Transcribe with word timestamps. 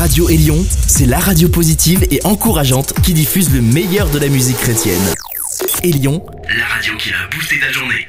Radio 0.00 0.30
Élion, 0.30 0.64
c'est 0.86 1.04
la 1.04 1.18
radio 1.18 1.50
positive 1.50 2.06
et 2.10 2.20
encourageante 2.24 2.94
qui 3.02 3.12
diffuse 3.12 3.52
le 3.52 3.60
meilleur 3.60 4.08
de 4.08 4.18
la 4.18 4.28
musique 4.28 4.56
chrétienne. 4.56 5.02
Élion, 5.82 6.24
la 6.56 6.64
radio 6.64 6.94
qui 6.96 7.10
a 7.10 7.28
boosté 7.30 7.60
ta 7.60 7.70
journée. 7.70 8.08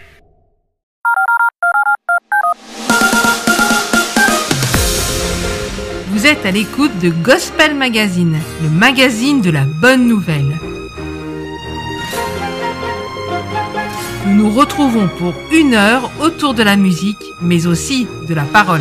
Vous 6.11 6.25
êtes 6.25 6.45
à 6.45 6.51
l'écoute 6.51 6.97
de 6.99 7.09
Gospel 7.09 7.75
Magazine, 7.75 8.39
le 8.63 8.69
magazine 8.69 9.41
de 9.41 9.51
la 9.51 9.65
bonne 9.81 10.07
nouvelle. 10.07 10.57
Nous 14.27 14.35
nous 14.35 14.49
retrouvons 14.49 15.09
pour 15.17 15.33
une 15.51 15.73
heure 15.73 16.09
autour 16.21 16.53
de 16.53 16.63
la 16.63 16.77
musique, 16.77 17.17
mais 17.41 17.67
aussi 17.67 18.07
de 18.29 18.33
la 18.33 18.43
parole. 18.43 18.79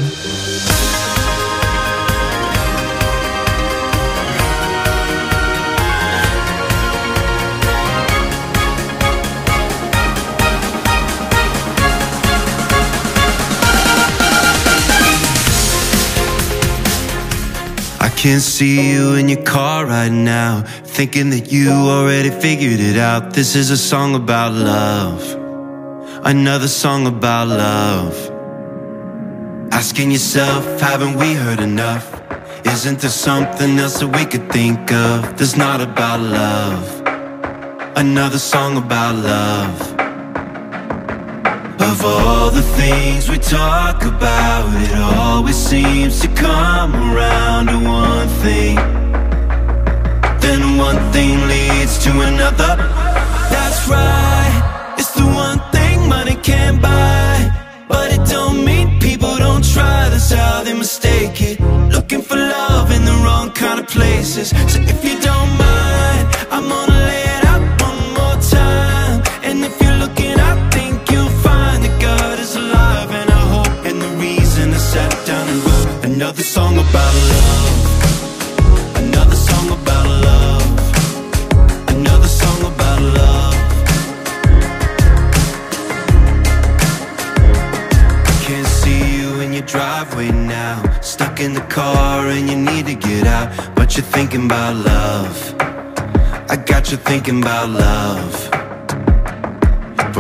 I 18.21 18.23
can 18.23 18.41
see 18.41 18.93
you 18.93 19.15
in 19.15 19.31
your 19.31 19.43
car 19.45 19.87
right 19.87 20.13
now, 20.13 20.61
thinking 20.85 21.31
that 21.31 21.51
you 21.51 21.71
already 21.71 22.29
figured 22.29 22.79
it 22.79 22.99
out. 22.99 23.33
This 23.33 23.57
is 23.57 23.71
a 23.71 23.79
song 23.79 24.15
about 24.15 24.53
love, 24.53 25.23
another 26.27 26.69
song 26.69 27.07
about 27.07 27.49
love. 27.49 28.13
Asking 29.73 30.11
yourself, 30.11 30.67
haven't 30.83 31.17
we 31.17 31.33
heard 31.33 31.61
enough? 31.61 32.13
Isn't 32.67 33.01
there 33.01 33.09
something 33.09 33.79
else 33.79 34.01
that 34.01 34.09
we 34.09 34.27
could 34.27 34.53
think 34.53 34.93
of 34.93 35.39
that's 35.39 35.57
not 35.57 35.81
about 35.81 36.21
love? 36.21 37.03
Another 37.97 38.39
song 38.39 38.77
about 38.77 39.15
love. 39.15 40.00
Of 41.91 42.05
all 42.05 42.51
the 42.51 42.63
things 42.63 43.29
we 43.29 43.37
talk 43.39 44.05
about, 44.05 44.65
it 44.81 44.97
always 44.97 45.57
seems 45.57 46.21
to 46.21 46.29
come 46.29 46.95
around 46.95 47.67
to 47.67 47.79
one 47.85 48.29
thing. 48.45 48.77
Then 50.39 50.77
one 50.79 51.01
thing 51.13 51.49
leads 51.49 51.99
to 52.05 52.11
another. 52.21 52.77
That's 53.51 53.89
right, 53.89 54.95
it's 54.99 55.11
the 55.11 55.25
one 55.25 55.59
thing 55.73 56.09
money 56.09 56.37
can't 56.37 56.81
buy. 56.81 57.51
But 57.89 58.13
it 58.13 58.25
don't 58.29 58.65
mean 58.65 59.01
people 59.01 59.37
don't 59.39 59.65
try, 59.65 60.09
that's 60.11 60.31
how 60.31 60.63
they 60.63 60.75
mistake 60.75 61.43
it. 61.43 61.61
Looking 61.91 62.23
for 62.23 62.37
love 62.37 62.93
in 62.93 63.05
the 63.05 63.17
wrong 63.25 63.51
kind 63.51 63.81
of 63.81 63.89
places. 63.89 64.51
So 64.51 64.79
if 64.81 65.05
you 65.05 65.21
don't 65.21 65.51
mind, 65.59 66.29
I'm 66.53 66.69
gonna 66.69 66.90
another 76.21 76.43
song 76.43 76.77
about 76.77 77.15
love. 77.33 78.97
Another 78.97 79.35
song 79.35 79.71
about 79.71 80.07
love. 80.07 81.89
Another 81.89 82.29
song 82.29 82.61
about 82.61 83.01
love. 83.01 83.55
I 88.27 88.35
can't 88.45 88.67
see 88.67 89.17
you 89.17 89.41
in 89.41 89.55
your 89.55 89.63
driveway 89.63 90.31
now. 90.31 90.83
Stuck 91.01 91.41
in 91.41 91.55
the 91.55 91.67
car 91.79 92.27
and 92.27 92.51
you 92.51 92.57
need 92.57 92.85
to 92.85 92.95
get 92.97 93.27
out. 93.27 93.75
But 93.75 93.97
you're 93.97 94.05
thinking 94.05 94.45
about 94.45 94.77
love. 94.77 95.55
I 96.51 96.57
got 96.57 96.91
you 96.91 96.99
thinking 96.99 97.41
about 97.41 97.71
love. 97.71 98.60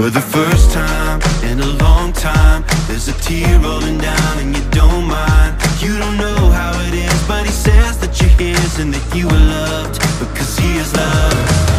For 0.00 0.08
the 0.08 0.18
first 0.18 0.70
time 0.72 1.20
in 1.44 1.60
a 1.60 1.66
long 1.84 2.14
time, 2.14 2.64
there's 2.88 3.08
a 3.08 3.12
tear 3.20 3.58
rolling 3.58 3.98
down 3.98 4.38
and 4.38 4.56
you 4.56 4.64
don't 4.70 5.04
mind. 5.04 5.60
You 5.78 5.98
don't 5.98 6.16
know 6.16 6.48
how 6.48 6.72
it 6.88 6.94
is, 6.94 7.28
but 7.28 7.44
he 7.44 7.52
says 7.52 7.98
that 7.98 8.18
you're 8.18 8.30
his 8.30 8.78
and 8.78 8.94
that 8.94 9.14
you 9.14 9.28
are 9.28 9.44
loved 9.58 10.00
because 10.18 10.56
he 10.56 10.78
is 10.78 10.96
love. 10.96 11.69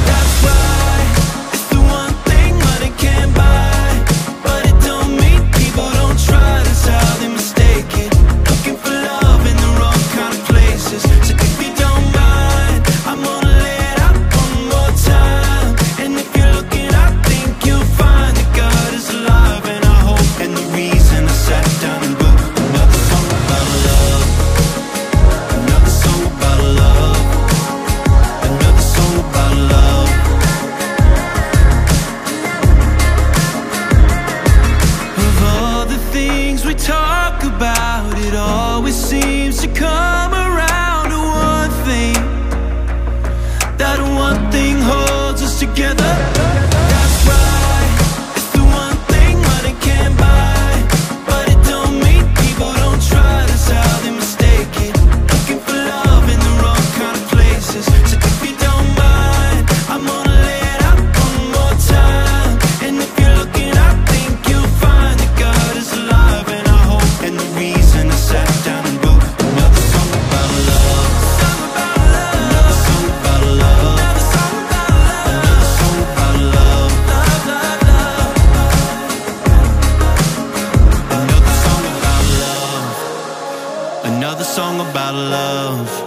Another 84.32 84.46
song 84.46 84.80
about 84.80 85.14
love. 85.14 86.04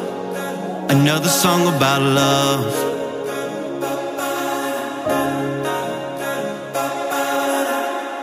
Another 0.89 1.29
song 1.29 1.69
about 1.69 2.01
love. 2.01 2.75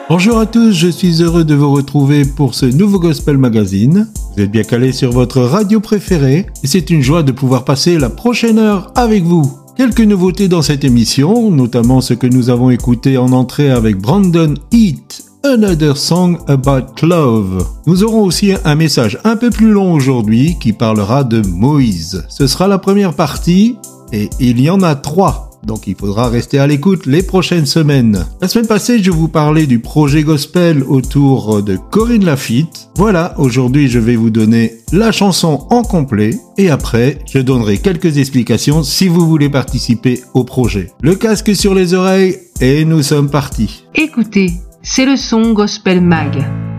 Bonjour 0.10 0.40
à 0.40 0.48
tous, 0.48 0.72
je 0.72 0.88
suis 0.88 1.22
heureux 1.22 1.44
de 1.44 1.54
vous 1.54 1.72
retrouver 1.72 2.26
pour 2.26 2.56
ce 2.56 2.66
nouveau 2.66 2.98
Gospel 2.98 3.38
Magazine. 3.38 4.08
Vous 4.36 4.42
êtes 4.42 4.50
bien 4.50 4.64
calés 4.64 4.92
sur 4.92 5.12
votre 5.12 5.42
radio 5.42 5.80
préférée 5.80 6.48
et 6.64 6.68
c'est 6.68 6.90
une 6.90 7.04
joie 7.04 7.22
de 7.22 7.32
pouvoir 7.32 7.64
passer 7.64 8.00
la 8.00 8.10
prochaine 8.10 8.58
heure 8.58 8.92
avec 8.96 9.24
vous. 9.24 9.56
Quelques 9.78 10.02
nouveautés 10.02 10.48
dans 10.48 10.64
cette 10.64 10.84
émission, 10.84 11.52
notamment 11.52 12.02
ce 12.02 12.16
que 12.16 12.26
nous 12.26 12.50
avons 12.50 12.72
écouté 12.72 13.20
en 13.20 13.32
entrée 13.34 13.70
avec 13.70 13.98
Brandon 13.98 14.56
Heat, 14.72 15.31
Another 15.44 15.97
Song 15.97 16.38
About 16.47 17.03
Love. 17.03 17.66
Nous 17.88 18.03
aurons 18.03 18.22
aussi 18.22 18.53
un 18.63 18.75
message 18.75 19.18
un 19.24 19.35
peu 19.35 19.50
plus 19.50 19.72
long 19.72 19.94
aujourd'hui 19.94 20.56
qui 20.59 20.72
parlera 20.72 21.24
de 21.24 21.41
Moïse. 21.47 22.23
Ce 22.29 22.46
sera 22.46 22.67
la 22.67 22.78
première 22.78 23.16
partie 23.16 23.78
et 24.14 24.29
il 24.40 24.61
y 24.61 24.70
en 24.70 24.84
a 24.84 24.93
trois. 24.93 25.49
Donc 25.64 25.88
il 25.88 25.96
faudra 25.96 26.29
rester 26.29 26.59
à 26.59 26.67
l'écoute 26.67 27.05
les 27.05 27.23
prochaines 27.23 27.66
semaines. 27.66 28.26
La 28.41 28.47
semaine 28.47 28.67
passée, 28.67 29.02
je 29.02 29.11
vous 29.11 29.28
parlais 29.28 29.66
du 29.66 29.79
projet 29.79 30.23
gospel 30.23 30.84
autour 30.84 31.64
de 31.64 31.78
Corinne 31.90 32.26
Lafitte. 32.26 32.90
Voilà, 32.96 33.34
aujourd'hui 33.37 33.87
je 33.87 33.99
vais 33.99 34.16
vous 34.16 34.29
donner 34.29 34.78
la 34.91 35.11
chanson 35.11 35.66
en 35.72 35.82
complet 35.82 36.32
et 36.58 36.70
après 36.70 37.17
je 37.26 37.40
donnerai 37.40 37.79
quelques 37.79 38.17
explications 38.17 38.84
si 38.84 39.08
vous 39.08 39.28
voulez 39.28 39.49
participer 39.49 40.22
au 40.34 40.44
projet. 40.44 40.91
Le 41.02 41.16
casque 41.16 41.55
sur 41.55 41.73
les 41.73 41.94
oreilles 41.96 42.37
et 42.59 42.85
nous 42.85 43.02
sommes 43.02 43.29
partis. 43.29 43.85
Écoutez, 43.96 44.53
c'est 44.84 45.06
le 45.06 45.16
son 45.16 45.54
Gospel 45.54 46.02
Mag. 46.02 46.71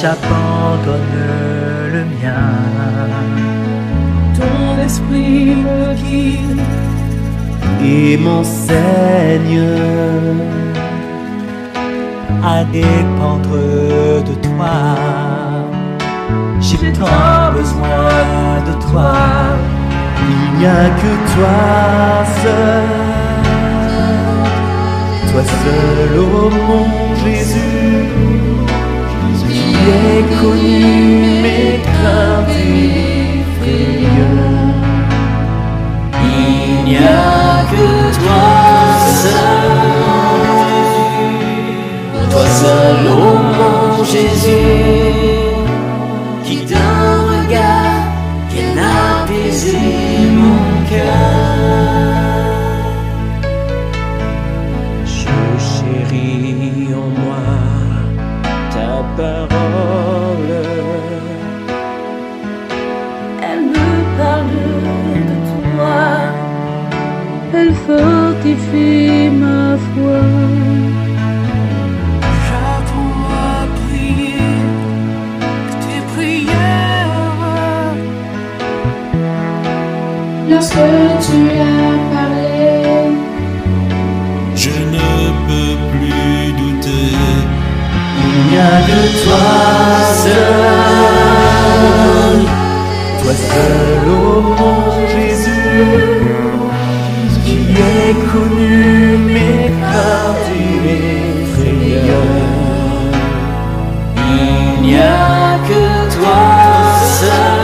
j'abandonne 0.00 1.16
le 1.92 2.02
mien. 2.14 2.46
Ton 4.38 4.82
esprit 4.82 5.56
me 5.66 5.94
guide 5.94 6.62
et 7.84 8.16
m'enseigne 8.16 9.62
à 12.42 12.64
dépendre 12.64 13.56
de 14.28 14.34
toi. 14.48 14.78
J'ai 16.60 16.92
tant 16.92 17.52
besoin 17.52 18.10
de 18.68 18.74
toi, 18.86 19.14
il 20.30 20.58
n'y 20.58 20.66
a 20.66 20.84
que 21.00 21.12
toi 21.32 21.58
seul. 22.42 22.88
Toi 25.30 25.42
seul, 25.44 26.18
oh 26.18 26.50
mon 26.68 27.14
Jésus 27.22 28.69
j'ai 29.90 30.22
connu 30.40 31.42
mes. 31.42 31.80
Il 36.22 36.84
n'y 36.84 36.96
a 36.96 37.64
que 37.70 37.86
toi 38.22 38.44
seul, 39.22 39.70
toi 42.30 42.46
seul, 42.46 43.06
ô 43.06 43.14
mon 43.56 44.04
Jésus. 44.04 45.39
seul 93.50 94.08
au 94.08 94.40
monde 94.40 95.06
Jésus 95.16 95.80
qui 97.44 97.58
est 97.94 98.14
connu 98.32 99.16
mes 99.34 99.70
craintes 99.82 100.50
et 100.60 100.72
mes 100.84 101.46
frayeurs. 101.52 102.50
Il 104.16 104.82
n'y 104.82 104.96
a 104.96 105.58
que 105.68 105.84
toi 106.16 106.42
seul, 107.20 107.60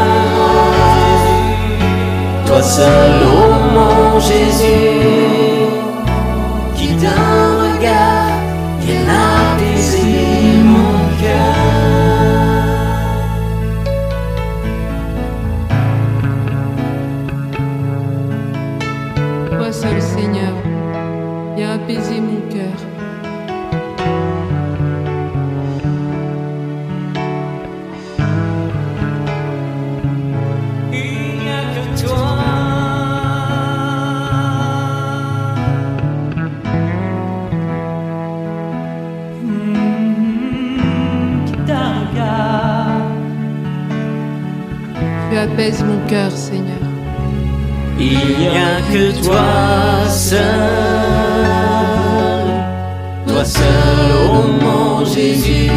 toi 2.47 2.63
seul 2.63 3.15
au 3.23 3.49
monde 3.75 4.21
Jésus. 4.21 5.16
que 48.93 49.13
toi 49.25 50.09
seul, 50.09 50.41
toi 53.27 53.45
seul, 53.45 54.11
ô 54.13 54.33
oh 54.33 54.47
mon 54.65 55.05
Jésus, 55.05 55.71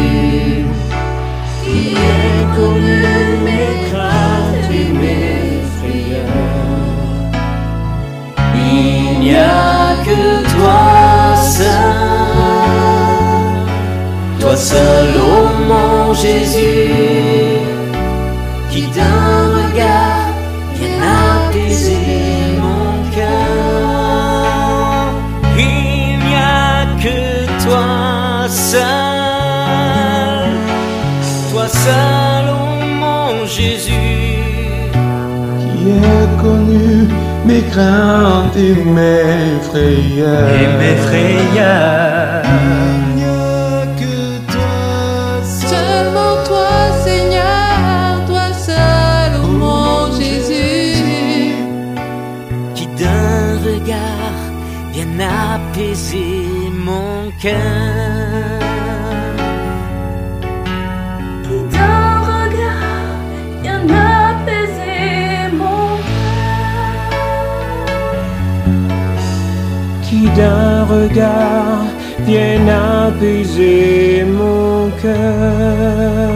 qui 1.64 1.94
est 2.12 2.42
connu 2.56 3.02
mes 3.44 3.72
craintes 3.90 4.70
et 4.72 4.92
mes. 4.92 5.40
Il 8.72 9.20
n'y 9.20 9.34
a 9.34 9.96
que 10.04 10.22
toi 10.54 11.36
seul, 11.36 11.66
toi 14.40 14.56
seul, 14.56 15.08
ô 15.16 15.20
oh 15.20 15.48
mon 15.68 16.14
Jésus. 16.14 17.29
Mes 37.44 37.62
craintes 37.62 38.56
et 38.56 38.74
mes 38.96 39.60
frayeurs. 39.68 40.48
Et 40.60 40.68
mes 40.78 40.96
frayeurs. 41.06 42.42
Il 42.44 43.16
n'y 43.16 43.24
a 43.24 43.86
que 44.00 44.52
toi 44.52 45.42
seul. 45.44 45.70
Seulement 45.74 46.34
toi, 46.46 46.72
Seigneur, 47.04 48.24
toi 48.26 48.52
seul, 48.52 49.30
ô 49.44 49.48
mon 49.48 50.12
Jésus. 50.18 51.54
qui 52.74 52.86
d'un 52.98 53.58
regard 53.64 54.40
vient 54.92 55.28
apaiser 55.54 56.44
mon 56.72 57.30
cœur. 57.40 58.19
D'un 70.40 70.84
regard 70.84 71.84
viennent 72.26 72.68
apaiser 72.68 74.24
mon 74.24 74.90
cœur. 75.02 76.30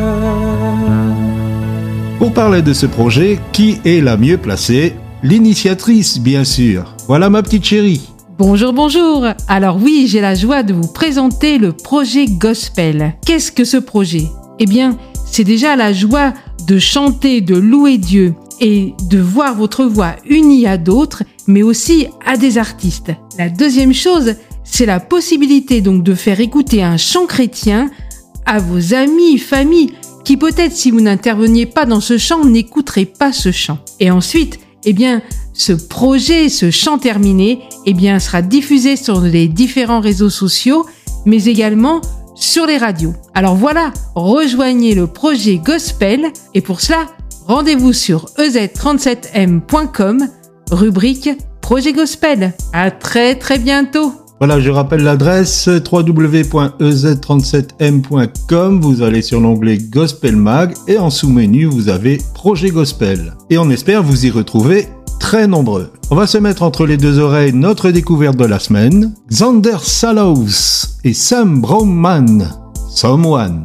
Pour 2.19 2.33
parler 2.35 2.61
de 2.61 2.75
ce 2.75 2.85
projet, 2.85 3.39
qui 3.53 3.79
est 3.85 4.03
la 4.03 4.17
mieux 4.19 4.37
placée? 4.37 4.95
L'initiatrice, 5.23 6.19
bien 6.19 6.45
sûr. 6.45 6.95
Voilà 7.07 7.31
ma 7.31 7.43
petite 7.43 7.65
chérie. 7.65 8.11
Bonjour, 8.37 8.75
bonjour. 8.75 9.25
Alors 9.49 9.79
oui, 9.83 10.07
j'ai 10.07 10.21
la 10.21 10.35
joie 10.35 10.63
de 10.63 10.75
vous 10.75 10.93
présenter 10.93 11.57
le 11.57 11.73
projet 11.73 12.27
Gospel. 12.27 13.15
Qu'est-ce 13.25 13.53
que 13.53 13.65
ce 13.65 13.79
projet? 13.79 14.27
Eh 14.59 14.67
bien, 14.67 14.99
c'est 15.25 15.45
déjà 15.45 15.77
la 15.77 15.95
joie 15.95 16.35
de 16.67 16.79
chanter, 16.79 17.41
de 17.41 17.57
louer 17.57 17.97
Dieu 17.97 18.35
et 18.61 18.95
de 19.09 19.19
voir 19.19 19.55
votre 19.55 19.85
voix 19.85 20.17
unie 20.27 20.67
à 20.67 20.79
d'autres, 20.79 21.23
mais 21.47 21.63
aussi 21.63 22.07
à 22.25 22.37
des 22.37 22.59
artistes. 22.59 23.13
La 23.39 23.49
deuxième 23.49 23.95
chose, 23.95 24.35
c'est 24.63 24.87
la 24.87 25.01
possibilité 25.01 25.81
donc 25.81 26.03
de 26.03 26.15
faire 26.15 26.41
écouter 26.41 26.83
un 26.83 26.97
chant 26.97 27.27
chrétien 27.27 27.91
à 28.47 28.59
vos 28.59 28.95
amis, 28.95 29.39
familles, 29.39 29.93
qui 30.25 30.37
peut-être 30.37 30.73
si 30.73 30.91
vous 30.91 31.01
n'interveniez 31.01 31.67
pas 31.67 31.85
dans 31.85 32.01
ce 32.01 32.19
chant 32.19 32.45
n'écouteraient 32.45 33.05
pas 33.05 33.33
ce 33.33 33.53
chant. 33.53 33.79
Et 34.01 34.11
ensuite, 34.11 34.59
eh 34.85 34.93
bien, 34.93 35.23
ce 35.53 35.73
projet, 35.73 36.49
ce 36.49 36.71
chant 36.71 36.99
terminé, 36.99 37.61
eh 37.87 37.95
bien, 37.95 38.19
sera 38.19 38.43
diffusé 38.43 38.97
sur 38.97 39.21
les 39.21 39.49
différents 39.49 40.01
réseaux 40.01 40.31
sociaux, 40.31 40.87
mais 41.27 41.45
également 41.45 42.01
sur 42.35 42.67
les 42.67 42.79
radios. 42.79 43.15
Alors 43.35 43.55
voilà, 43.55 43.93
rejoignez 44.15 44.95
le 44.95 45.07
projet 45.07 45.59
Gospel 45.59 46.33
et 46.55 46.61
pour 46.61 46.81
cela, 46.81 47.07
rendez-vous 47.47 47.93
sur 47.93 48.27
e 48.39 48.43
ez37m.com, 48.43 50.29
rubrique 50.71 51.31
Projet 51.61 51.93
Gospel. 51.93 52.55
À 52.73 52.91
très 52.91 53.35
très 53.37 53.59
bientôt. 53.59 54.13
Voilà, 54.39 54.61
je 54.61 54.71
rappelle 54.71 55.03
l'adresse 55.03 55.69
e 55.69 55.81
www.ez37m.com. 55.81 58.81
Vous 58.81 59.03
allez 59.03 59.23
sur 59.23 59.41
l'onglet 59.41 59.79
Gospel 59.79 60.37
Mag 60.37 60.75
et 60.89 60.99
en 60.99 61.09
sous-menu, 61.09 61.67
vous 61.67 61.89
avez 61.89 62.19
Projet 62.35 62.71
Gospel. 62.71 63.35
Et 63.49 63.59
on 63.59 63.71
espère 63.71 64.03
vous 64.03 64.27
y 64.27 64.31
retrouver 64.31 64.89
très 65.21 65.47
nombreux. 65.47 65.91
On 66.11 66.17
va 66.17 66.27
se 66.27 66.37
mettre 66.37 66.63
entre 66.63 66.85
les 66.85 66.99
deux 66.99 67.19
oreilles 67.19 67.55
notre 67.55 67.91
découverte 67.91 68.37
de 68.37 68.45
la 68.45 68.59
semaine. 68.59 69.15
Xander 69.31 69.79
Salaus 69.83 70.99
et 71.05 71.15
Sam 71.15 71.61
Brownman. 71.61 72.51
Someone. 72.91 73.65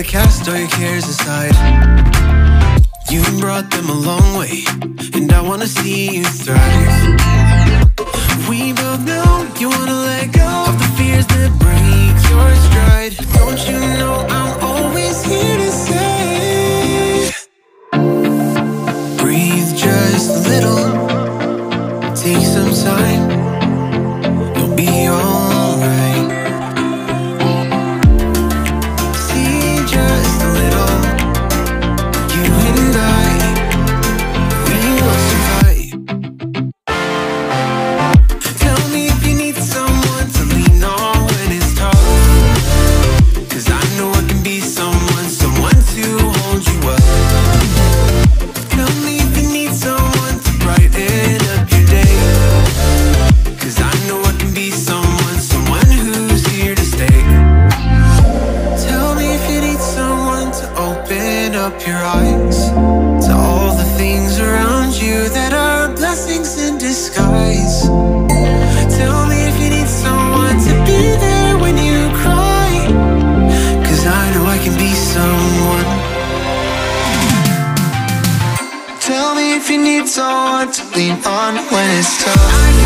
much 0.00 0.14
I 0.14 0.18
want 0.18 0.32
you 0.32 0.44
to 0.44 0.48
cast 0.48 0.48
all 0.48 0.56
your 0.56 0.68
cares 0.68 1.08
aside. 1.08 1.39
Up 61.60 61.86
your 61.86 61.96
eyes 61.96 62.70
to 63.26 63.32
all 63.34 63.76
the 63.76 63.84
things 63.98 64.38
around 64.38 64.94
you 64.94 65.28
that 65.28 65.52
are 65.52 65.94
blessings 65.94 66.56
in 66.56 66.78
disguise. 66.78 67.82
Tell 68.96 69.26
me 69.26 69.38
if 69.50 69.56
you 69.60 69.68
need 69.76 69.86
someone 69.86 70.56
to 70.68 70.72
be 70.88 71.02
there 71.26 71.58
when 71.58 71.76
you 71.76 72.08
cry. 72.22 72.72
Cause 73.84 74.02
I 74.06 74.24
know 74.32 74.46
I 74.46 74.58
can 74.64 74.74
be 74.84 74.92
someone. 75.12 75.88
Tell 79.00 79.34
me 79.34 79.54
if 79.54 79.68
you 79.68 79.78
need 79.84 80.08
someone 80.08 80.72
to 80.72 80.82
lean 80.96 81.16
on 81.26 81.56
when 81.72 81.88
it's 81.98 82.24
tough. 82.24 82.79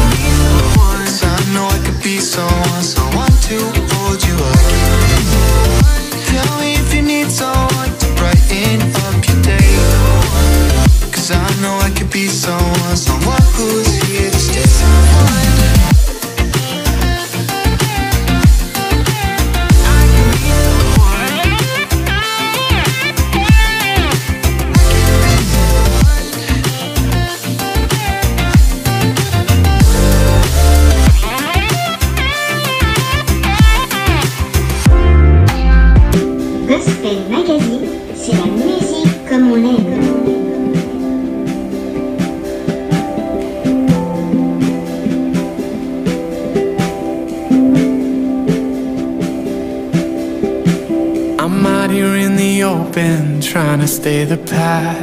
Stay 54.05 54.25
the 54.27 54.37
path. 54.37 55.01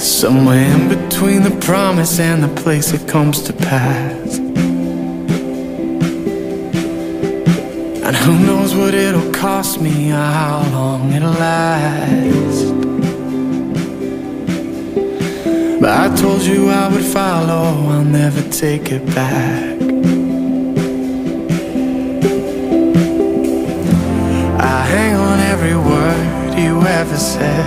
Somewhere 0.00 0.64
in 0.74 0.88
between 0.88 1.42
the 1.42 1.54
promise 1.60 2.18
and 2.18 2.42
the 2.42 2.62
place 2.62 2.94
it 2.94 3.06
comes 3.06 3.42
to 3.42 3.52
pass. 3.52 4.38
And 8.06 8.16
who 8.16 8.38
knows 8.46 8.74
what 8.74 8.94
it'll 8.94 9.30
cost 9.34 9.78
me 9.78 10.10
or 10.10 10.30
how 10.40 10.66
long 10.72 11.12
it'll 11.12 11.32
last. 11.32 12.64
But 15.82 15.90
I 16.00 16.16
told 16.16 16.40
you 16.44 16.70
I 16.70 16.88
would 16.88 17.04
follow, 17.04 17.90
I'll 17.90 18.04
never 18.04 18.40
take 18.48 18.90
it 18.90 19.04
back. 19.14 19.75
Ever 27.00 27.18
said. 27.18 27.66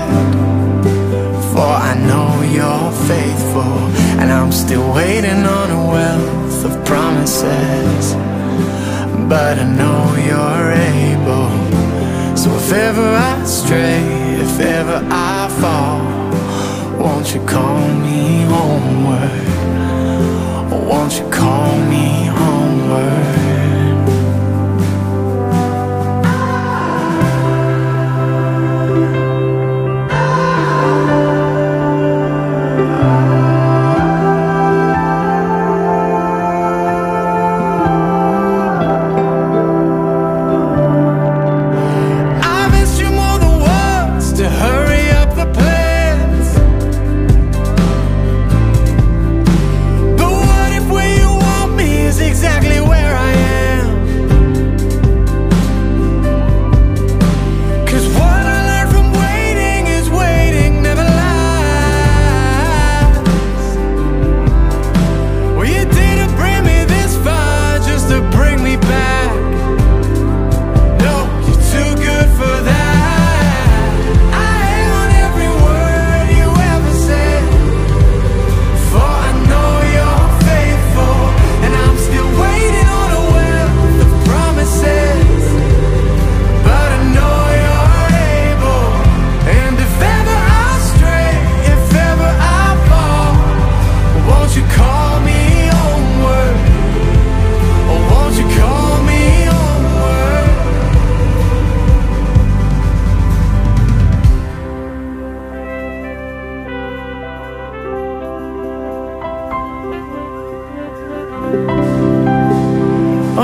For 1.54 1.72
I 1.92 1.94
know 2.10 2.30
you're 2.58 2.92
faithful, 3.12 3.76
and 4.20 4.32
I'm 4.32 4.52
still 4.52 4.92
waiting 4.92 5.42
on 5.60 5.68
a 5.80 5.84
wealth 5.96 6.66
of 6.66 6.74
promises. 6.84 8.06
But 9.34 9.60
I 9.60 9.68
know 9.80 10.02
you're 10.30 10.70
able. 11.06 11.50
So 12.36 12.50
if 12.62 12.72
ever 12.72 13.08
I 13.32 13.44
stray, 13.46 14.02
if 14.46 14.60
ever 14.60 15.00
I 15.12 15.48
fall, 15.62 16.02
won't 17.00 17.28
you 17.34 17.42
call 17.46 17.82
me 18.06 18.22
homeward? 18.52 19.48
Won't 20.90 21.14
you 21.20 21.30
call 21.30 21.72
me 21.89 21.89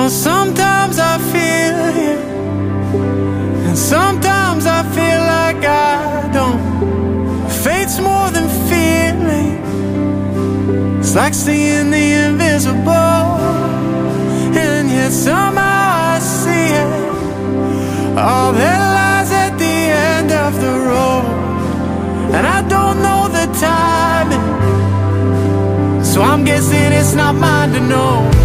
Sometimes 0.08 1.00
I 1.00 1.18
feel 1.18 1.92
you, 2.04 2.18
and 3.68 3.78
sometimes 3.78 4.66
I 4.68 4.84
feel 4.96 5.20
like 5.36 5.66
I 5.66 6.30
don't. 6.32 6.62
Fate's 7.64 8.00
more 8.00 8.30
than 8.30 8.48
feeling, 8.70 9.64
it's 11.00 11.16
like 11.16 11.34
seeing 11.34 11.90
the 11.90 12.28
invisible, 12.28 13.40
and 14.56 14.90
yet 14.90 15.12
somehow 15.12 16.16
I 16.16 16.20
see 16.20 16.70
it. 16.84 16.88
All 18.18 18.54
that 18.54 18.80
lies 18.98 19.32
at 19.32 19.58
the 19.58 19.76
end 20.10 20.32
of 20.32 20.54
the 20.62 20.74
road, 20.92 21.26
and 22.36 22.46
I 22.46 22.62
don't 22.70 23.02
know 23.02 23.28
the 23.28 23.48
timing, 23.60 24.54
so 26.04 26.22
I'm 26.22 26.44
guessing 26.46 26.94
it's 26.94 27.16
not 27.16 27.34
mine 27.34 27.74
to 27.74 27.80
know. 27.80 28.45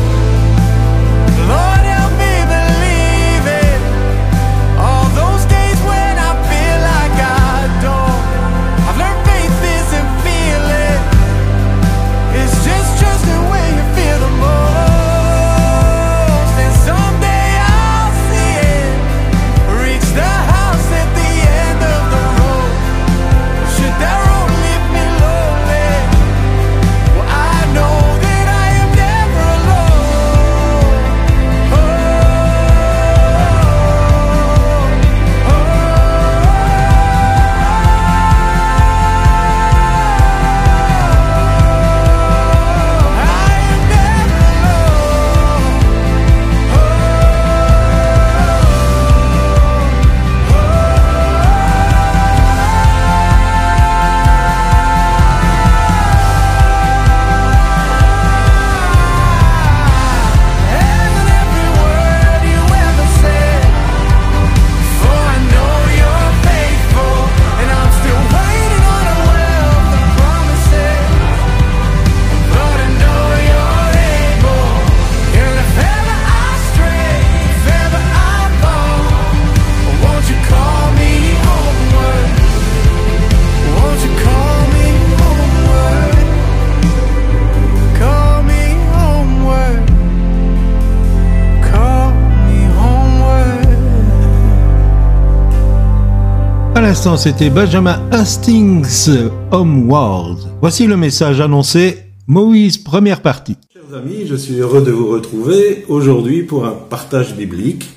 C'était 97.00 97.48
Benjamin 97.48 97.98
Hastings, 98.10 99.06
Homeward. 99.52 100.36
Voici 100.60 100.86
le 100.86 100.98
message 100.98 101.40
annoncé, 101.40 101.96
Moïse, 102.26 102.76
première 102.76 103.22
partie. 103.22 103.56
Chers 103.72 103.96
amis, 103.96 104.26
je 104.26 104.34
suis 104.34 104.58
heureux 104.58 104.82
de 104.82 104.90
vous 104.90 105.08
retrouver 105.08 105.86
aujourd'hui 105.88 106.42
pour 106.42 106.66
un 106.66 106.72
partage 106.72 107.34
biblique 107.34 107.88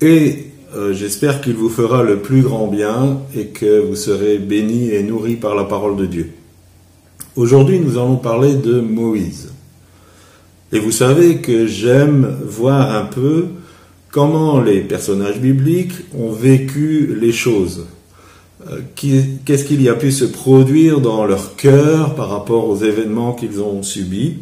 Et 0.00 0.48
euh, 0.74 0.92
j'espère 0.92 1.40
qu'il 1.40 1.54
vous 1.54 1.68
fera 1.68 2.02
le 2.02 2.18
plus 2.18 2.42
grand 2.42 2.66
bien 2.66 3.20
et 3.36 3.46
que 3.46 3.78
vous 3.78 3.94
serez 3.94 4.38
bénis 4.38 4.90
et 4.90 5.04
nourris 5.04 5.36
par 5.36 5.54
la 5.54 5.62
parole 5.62 5.94
de 5.96 6.06
Dieu. 6.06 6.32
Aujourd'hui, 7.36 7.78
nous 7.78 7.98
allons 7.98 8.16
parler 8.16 8.56
de 8.56 8.80
Moïse. 8.80 9.52
Et 10.72 10.80
vous 10.80 10.90
savez 10.90 11.36
que 11.36 11.68
j'aime 11.68 12.36
voir 12.44 12.96
un 12.96 13.04
peu 13.04 13.46
comment 14.12 14.60
les 14.60 14.82
personnages 14.82 15.40
bibliques 15.40 15.94
ont 16.16 16.30
vécu 16.30 17.16
les 17.20 17.32
choses. 17.32 17.86
Euh, 18.70 18.78
qu'est-ce 18.94 19.64
qu'il 19.64 19.82
y 19.82 19.88
a 19.88 19.94
pu 19.94 20.12
se 20.12 20.26
produire 20.26 21.00
dans 21.00 21.24
leur 21.24 21.56
cœur 21.56 22.14
par 22.14 22.28
rapport 22.28 22.68
aux 22.68 22.76
événements 22.76 23.32
qu'ils 23.32 23.60
ont 23.60 23.82
subis. 23.82 24.36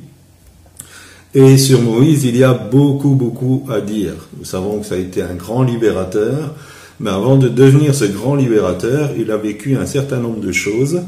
Et 1.34 1.56
sur 1.56 1.80
Moïse, 1.80 2.24
il 2.24 2.36
y 2.36 2.42
a 2.42 2.52
beaucoup, 2.52 3.14
beaucoup 3.14 3.64
à 3.70 3.80
dire. 3.80 4.14
Nous 4.36 4.44
savons 4.44 4.80
que 4.80 4.86
ça 4.86 4.96
a 4.96 4.98
été 4.98 5.22
un 5.22 5.34
grand 5.34 5.62
libérateur, 5.62 6.54
mais 6.98 7.10
avant 7.10 7.36
de 7.36 7.48
devenir 7.48 7.94
ce 7.94 8.04
grand 8.04 8.34
libérateur, 8.34 9.10
il 9.16 9.30
a 9.30 9.36
vécu 9.36 9.76
un 9.76 9.86
certain 9.86 10.18
nombre 10.18 10.40
de 10.40 10.50
choses, 10.50 11.02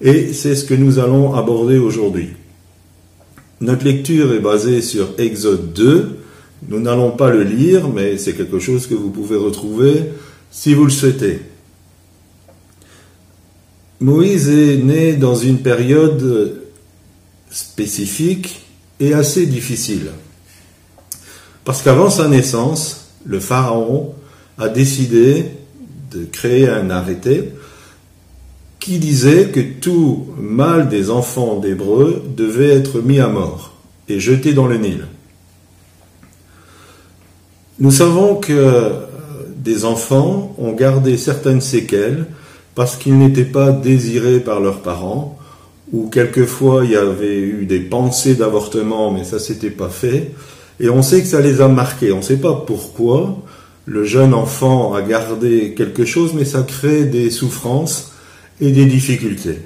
et 0.00 0.32
c'est 0.32 0.56
ce 0.56 0.64
que 0.64 0.74
nous 0.74 0.98
allons 0.98 1.34
aborder 1.34 1.76
aujourd'hui. 1.76 2.30
Notre 3.60 3.84
lecture 3.84 4.32
est 4.32 4.40
basée 4.40 4.80
sur 4.80 5.10
Exode 5.18 5.74
2. 5.74 6.21
Nous 6.68 6.80
n'allons 6.80 7.10
pas 7.10 7.30
le 7.30 7.42
lire, 7.42 7.88
mais 7.88 8.18
c'est 8.18 8.34
quelque 8.34 8.58
chose 8.58 8.86
que 8.86 8.94
vous 8.94 9.10
pouvez 9.10 9.36
retrouver 9.36 10.04
si 10.50 10.74
vous 10.74 10.84
le 10.84 10.90
souhaitez. 10.90 11.40
Moïse 14.00 14.48
est 14.48 14.76
né 14.76 15.14
dans 15.14 15.36
une 15.36 15.58
période 15.58 16.60
spécifique 17.50 18.62
et 19.00 19.14
assez 19.14 19.46
difficile. 19.46 20.10
Parce 21.64 21.82
qu'avant 21.82 22.10
sa 22.10 22.28
naissance, 22.28 23.12
le 23.24 23.38
Pharaon 23.38 24.14
a 24.58 24.68
décidé 24.68 25.46
de 26.10 26.24
créer 26.24 26.68
un 26.68 26.90
arrêté 26.90 27.52
qui 28.80 28.98
disait 28.98 29.50
que 29.50 29.60
tout 29.60 30.26
mâle 30.36 30.88
des 30.88 31.10
enfants 31.10 31.60
d'Hébreux 31.60 32.22
devait 32.36 32.70
être 32.70 33.00
mis 33.00 33.20
à 33.20 33.28
mort 33.28 33.74
et 34.08 34.18
jeté 34.18 34.52
dans 34.54 34.66
le 34.66 34.76
Nil. 34.76 35.06
Nous 37.82 37.90
savons 37.90 38.36
que 38.36 38.92
des 39.56 39.84
enfants 39.84 40.54
ont 40.56 40.70
gardé 40.70 41.16
certaines 41.16 41.60
séquelles 41.60 42.26
parce 42.76 42.94
qu'ils 42.94 43.18
n'étaient 43.18 43.42
pas 43.42 43.72
désirés 43.72 44.38
par 44.38 44.60
leurs 44.60 44.82
parents 44.82 45.36
où 45.92 46.08
quelquefois 46.08 46.84
il 46.84 46.92
y 46.92 46.96
avait 46.96 47.40
eu 47.40 47.66
des 47.66 47.80
pensées 47.80 48.36
d'avortement, 48.36 49.10
mais 49.10 49.24
ça 49.24 49.40
s'était 49.40 49.68
pas 49.68 49.88
fait. 49.88 50.30
Et 50.78 50.90
on 50.90 51.02
sait 51.02 51.22
que 51.22 51.26
ça 51.26 51.40
les 51.40 51.60
a 51.60 51.66
marqués. 51.66 52.12
On 52.12 52.18
ne 52.18 52.22
sait 52.22 52.36
pas 52.36 52.54
pourquoi 52.54 53.42
le 53.86 54.04
jeune 54.04 54.32
enfant 54.32 54.94
a 54.94 55.02
gardé 55.02 55.74
quelque 55.76 56.04
chose, 56.04 56.34
mais 56.34 56.44
ça 56.44 56.62
crée 56.62 57.02
des 57.02 57.30
souffrances 57.30 58.12
et 58.60 58.70
des 58.70 58.86
difficultés. 58.86 59.58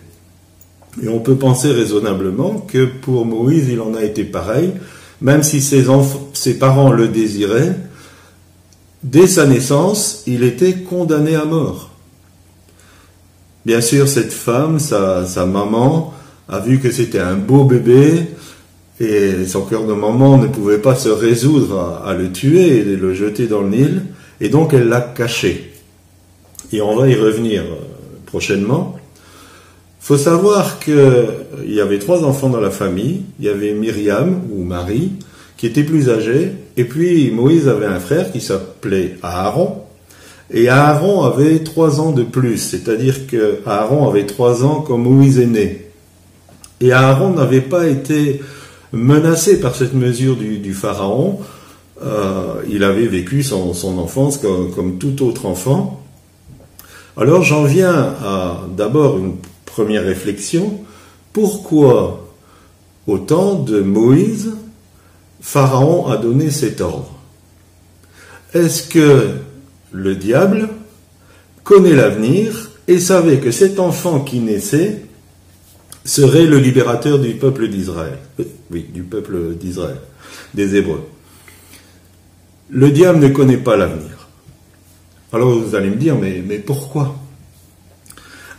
Et 1.03 1.09
on 1.09 1.19
peut 1.19 1.37
penser 1.37 1.71
raisonnablement 1.71 2.65
que 2.67 2.87
pour 2.87 3.27
Moïse, 3.27 3.69
il 3.71 3.83
en 3.83 3.93
a 3.93 4.03
été 4.03 4.25
pareil, 4.25 4.73
même 5.21 5.43
si 5.43 5.61
ses 5.61 6.55
parents 6.55 6.93
le 6.93 7.09
désiraient, 7.09 7.77
dès 9.03 9.27
sa 9.27 9.47
naissance, 9.47 10.23
il 10.27 10.43
était 10.43 10.75
condamné 10.75 11.35
à 11.35 11.45
mort. 11.45 11.91
Bien 13.65 13.81
sûr, 13.81 14.07
cette 14.09 14.33
femme, 14.33 14.79
sa, 14.79 15.25
maman, 15.45 16.15
a 16.49 16.61
vu 16.61 16.79
que 16.79 16.91
c'était 16.91 17.19
un 17.19 17.35
beau 17.35 17.65
bébé 17.65 18.27
et 19.01 19.45
son 19.47 19.63
cœur 19.63 19.85
de 19.85 19.93
maman 19.93 20.39
ne 20.39 20.47
pouvait 20.47 20.79
pas 20.79 20.95
se 20.95 21.09
résoudre 21.09 22.01
à, 22.05 22.15
le 22.15 22.31
tuer 22.31 22.79
et 22.79 22.85
le 22.97 23.13
jeter 23.13 23.47
dans 23.47 23.63
le 23.63 23.69
Nil, 23.69 24.03
et 24.41 24.49
donc 24.49 24.73
elle 24.73 24.89
l'a 24.89 25.01
caché. 25.01 25.73
Et 26.73 26.81
on 26.81 26.97
va 26.97 27.09
y 27.09 27.15
revenir 27.15 27.63
euh, 27.63 27.77
prochainement. 28.25 28.97
faut 30.01 30.17
savoir 30.17 30.79
qu'il 30.79 31.67
y 31.67 31.81
avait 31.81 31.99
trois 31.99 32.25
enfants 32.25 32.49
dans 32.49 32.61
la 32.61 32.71
famille. 32.71 33.23
Il 33.39 33.47
y 33.47 33.49
avait 33.49 33.73
Myriam, 33.73 34.43
ou 34.53 34.63
Marie, 34.63 35.13
qui 35.57 35.67
était 35.67 35.85
plus 35.85 36.09
âgée, 36.09 36.53
et 36.77 36.85
puis 36.85 37.31
Moïse 37.31 37.69
avait 37.69 37.87
un 37.87 38.01
frère 38.01 38.33
qui 38.33 38.41
s'appelait 38.41 39.17
Aaron, 39.23 39.83
et 40.53 40.69
Aaron 40.69 41.23
avait 41.23 41.61
trois 41.61 42.01
ans 42.01 42.13
de 42.13 42.23
plus, 42.23 42.59
c'est-à-dire 42.59 43.27
que 43.27 43.61
Aaron 43.67 44.09
avait 44.09 44.27
trois 44.27 44.65
ans 44.65 44.85
quand 44.87 44.99
Moïse 44.99 45.41
est 45.41 45.47
né. 45.47 45.87
Et 46.81 46.93
Aaron 46.93 47.31
n'avait 47.31 47.63
pas 47.63 47.87
été 47.87 48.43
menacé 48.93 49.61
par 49.61 49.75
cette 49.75 49.95
mesure 49.95 50.37
du, 50.37 50.75
Pharaon. 50.75 51.41
Euh, 52.05 52.63
il 52.69 52.85
avait 52.85 53.07
vécu 53.07 53.43
son, 53.43 53.73
enfance 53.99 54.39
comme, 54.39 54.99
tout 54.99 55.27
autre 55.27 55.47
enfant. 55.47 56.03
Alors 57.17 57.43
j'en 57.43 57.65
viens 57.65 58.15
à 58.23 58.61
d'abord 58.77 59.19
une 59.19 59.37
première 59.65 60.05
réflexion. 60.05 60.81
Pourquoi 61.33 62.29
au 63.07 63.19
temps 63.19 63.55
de 63.55 63.81
Moïse, 63.81 64.53
Pharaon 65.47 66.09
a 66.09 66.17
donné 66.17 66.51
cet 66.51 66.81
ordre 66.81 67.15
Est-ce 68.53 68.83
que 68.83 69.29
le 69.93 70.17
diable 70.17 70.69
connaît 71.63 71.95
l'avenir 71.95 72.73
et 72.89 72.99
savait 72.99 73.39
que 73.39 73.53
cet 73.53 73.79
enfant 73.79 74.19
qui 74.19 74.41
naissait 74.41 75.05
serait 76.05 76.47
le 76.47 76.59
libérateur 76.59 77.21
du 77.21 77.35
peuple 77.35 77.69
d'Israël? 77.69 78.19
Oui, 78.73 78.87
du 78.93 79.05
peuple 79.05 79.55
d'Israël, 79.55 80.01
des 80.53 80.75
Hébreux. 80.75 81.09
Le 82.69 82.91
diable 82.91 83.21
ne 83.21 83.29
connaît 83.29 83.57
pas 83.57 83.77
l'avenir. 83.77 84.27
Alors 85.33 85.57
vous 85.57 85.77
allez 85.77 85.91
me 85.91 85.97
dire, 85.97 86.17
mais 86.17 86.59
pourquoi? 86.59 87.15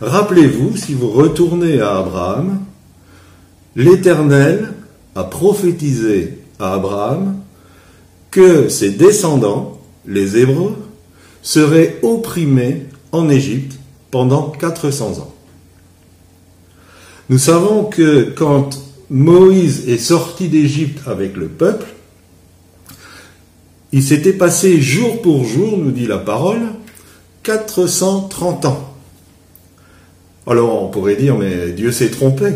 Rappelez-vous, 0.00 0.78
si 0.78 0.94
vous 0.94 1.10
retournez 1.10 1.82
à 1.82 1.98
Abraham, 1.98 2.60
l'Éternel 3.76 4.72
a 5.14 5.24
prophétisé 5.24 6.38
à 6.58 6.74
Abraham 6.74 7.36
que 8.30 8.68
ses 8.68 8.90
descendants, 8.90 9.80
les 10.06 10.36
Hébreux, 10.36 10.76
seraient 11.42 11.98
opprimés 12.02 12.86
en 13.12 13.28
Égypte 13.28 13.78
pendant 14.10 14.50
400 14.50 15.18
ans. 15.18 15.34
Nous 17.28 17.38
savons 17.38 17.84
que 17.84 18.32
quand 18.36 18.70
Moïse 19.10 19.88
est 19.88 19.98
sorti 19.98 20.48
d'Égypte 20.48 21.00
avec 21.06 21.36
le 21.36 21.48
peuple, 21.48 21.86
il 23.92 24.02
s'était 24.02 24.32
passé 24.32 24.80
jour 24.80 25.22
pour 25.22 25.44
jour, 25.44 25.78
nous 25.78 25.90
dit 25.90 26.06
la 26.06 26.18
parole, 26.18 26.60
430 27.42 28.66
ans. 28.66 28.94
Alors 30.46 30.82
on 30.82 30.88
pourrait 30.88 31.16
dire, 31.16 31.36
mais 31.36 31.72
Dieu 31.72 31.92
s'est 31.92 32.10
trompé. 32.10 32.52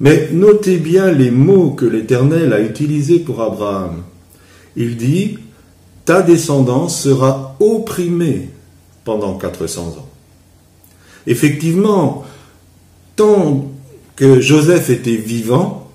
Mais 0.00 0.30
notez 0.32 0.78
bien 0.78 1.12
les 1.12 1.30
mots 1.30 1.70
que 1.70 1.84
l'Éternel 1.84 2.52
a 2.54 2.60
utilisés 2.60 3.18
pour 3.18 3.42
Abraham. 3.42 4.02
Il 4.74 4.96
dit, 4.96 5.38
ta 6.06 6.22
descendance 6.22 7.00
sera 7.00 7.56
opprimée 7.60 8.48
pendant 9.04 9.36
400 9.36 9.82
ans. 9.98 10.08
Effectivement, 11.26 12.24
tant 13.16 13.70
que 14.16 14.40
Joseph 14.40 14.88
était 14.88 15.16
vivant, 15.16 15.90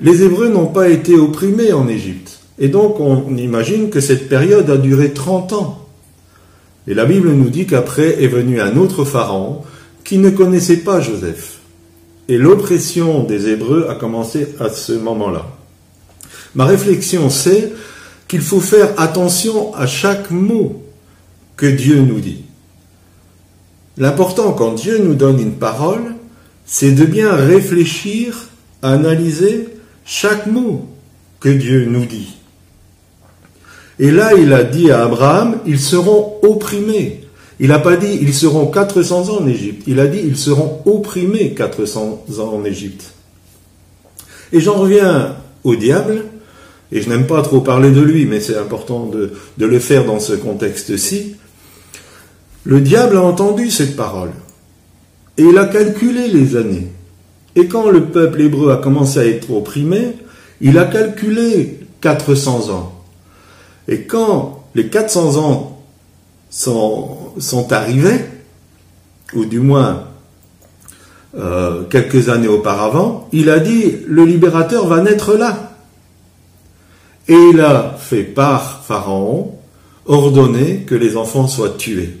les 0.00 0.22
Hébreux 0.22 0.48
n'ont 0.48 0.66
pas 0.66 0.90
été 0.90 1.14
opprimés 1.14 1.72
en 1.72 1.88
Égypte. 1.88 2.40
Et 2.58 2.68
donc 2.68 3.00
on 3.00 3.34
imagine 3.36 3.88
que 3.88 4.00
cette 4.00 4.28
période 4.28 4.68
a 4.68 4.76
duré 4.76 5.12
30 5.12 5.52
ans. 5.54 5.86
Et 6.86 6.94
la 6.94 7.06
Bible 7.06 7.32
nous 7.32 7.50
dit 7.50 7.66
qu'après 7.66 8.22
est 8.22 8.28
venu 8.28 8.60
un 8.60 8.76
autre 8.76 9.04
pharaon 9.04 9.62
qui 10.04 10.18
ne 10.18 10.30
connaissait 10.30 10.78
pas 10.78 11.00
Joseph. 11.00 11.55
Et 12.28 12.38
l'oppression 12.38 13.22
des 13.22 13.48
Hébreux 13.48 13.86
a 13.88 13.94
commencé 13.94 14.54
à 14.58 14.68
ce 14.68 14.92
moment-là. 14.92 15.46
Ma 16.54 16.64
réflexion, 16.64 17.30
c'est 17.30 17.72
qu'il 18.28 18.40
faut 18.40 18.60
faire 18.60 18.98
attention 18.98 19.74
à 19.74 19.86
chaque 19.86 20.30
mot 20.30 20.82
que 21.56 21.66
Dieu 21.66 22.00
nous 22.00 22.20
dit. 22.20 22.42
L'important 23.98 24.52
quand 24.52 24.72
Dieu 24.72 24.98
nous 24.98 25.14
donne 25.14 25.40
une 25.40 25.54
parole, 25.54 26.14
c'est 26.64 26.92
de 26.92 27.04
bien 27.04 27.32
réfléchir, 27.32 28.48
analyser 28.82 29.68
chaque 30.04 30.46
mot 30.46 30.86
que 31.40 31.48
Dieu 31.48 31.86
nous 31.86 32.04
dit. 32.04 32.36
Et 33.98 34.10
là, 34.10 34.34
il 34.34 34.52
a 34.52 34.64
dit 34.64 34.90
à 34.90 35.04
Abraham, 35.04 35.58
ils 35.64 35.80
seront 35.80 36.38
opprimés. 36.42 37.25
Il 37.58 37.68
n'a 37.68 37.78
pas 37.78 37.96
dit, 37.96 38.18
ils 38.20 38.34
seront 38.34 38.66
400 38.66 39.30
ans 39.30 39.42
en 39.42 39.46
Égypte. 39.46 39.84
Il 39.86 39.98
a 40.00 40.06
dit, 40.06 40.20
ils 40.22 40.36
seront 40.36 40.82
opprimés 40.84 41.54
400 41.54 42.24
ans 42.38 42.52
en 42.52 42.64
Égypte. 42.64 43.14
Et 44.52 44.60
j'en 44.60 44.74
reviens 44.74 45.36
au 45.64 45.74
diable, 45.74 46.24
et 46.92 47.00
je 47.00 47.08
n'aime 47.08 47.26
pas 47.26 47.42
trop 47.42 47.60
parler 47.60 47.90
de 47.90 48.00
lui, 48.00 48.26
mais 48.26 48.40
c'est 48.40 48.56
important 48.56 49.06
de, 49.06 49.32
le 49.58 49.78
faire 49.78 50.04
dans 50.04 50.20
ce 50.20 50.34
contexte-ci. 50.34 51.36
Le 52.64 52.80
diable 52.80 53.16
a 53.16 53.22
entendu 53.22 53.70
cette 53.70 53.96
parole. 53.96 54.30
Et 55.38 55.42
il 55.42 55.58
a 55.58 55.66
calculé 55.66 56.28
les 56.28 56.56
années. 56.56 56.88
Et 57.54 57.66
quand 57.66 57.90
le 57.90 58.04
peuple 58.04 58.42
hébreu 58.42 58.70
a 58.70 58.76
commencé 58.76 59.18
à 59.18 59.26
être 59.26 59.50
opprimé, 59.50 60.12
il 60.60 60.78
a 60.78 60.84
calculé 60.84 61.80
400 62.02 62.70
ans. 62.70 63.04
Et 63.88 64.02
quand 64.02 64.64
les 64.74 64.88
400 64.88 65.36
ans 65.36 65.75
sont, 66.56 67.66
arrivés, 67.70 68.24
ou 69.34 69.44
du 69.44 69.60
moins 69.60 70.04
euh, 71.36 71.82
quelques 71.84 72.30
années 72.30 72.48
auparavant, 72.48 73.28
il 73.32 73.50
a 73.50 73.58
dit 73.58 73.96
le 74.06 74.24
libérateur 74.24 74.86
va 74.86 75.02
naître 75.02 75.34
là. 75.34 75.72
Et 77.28 77.36
il 77.52 77.60
a 77.60 77.96
fait 77.98 78.22
par 78.22 78.84
Pharaon 78.84 79.58
ordonner 80.06 80.84
que 80.86 80.94
les 80.94 81.16
enfants 81.16 81.48
soient 81.48 81.74
tués. 81.76 82.16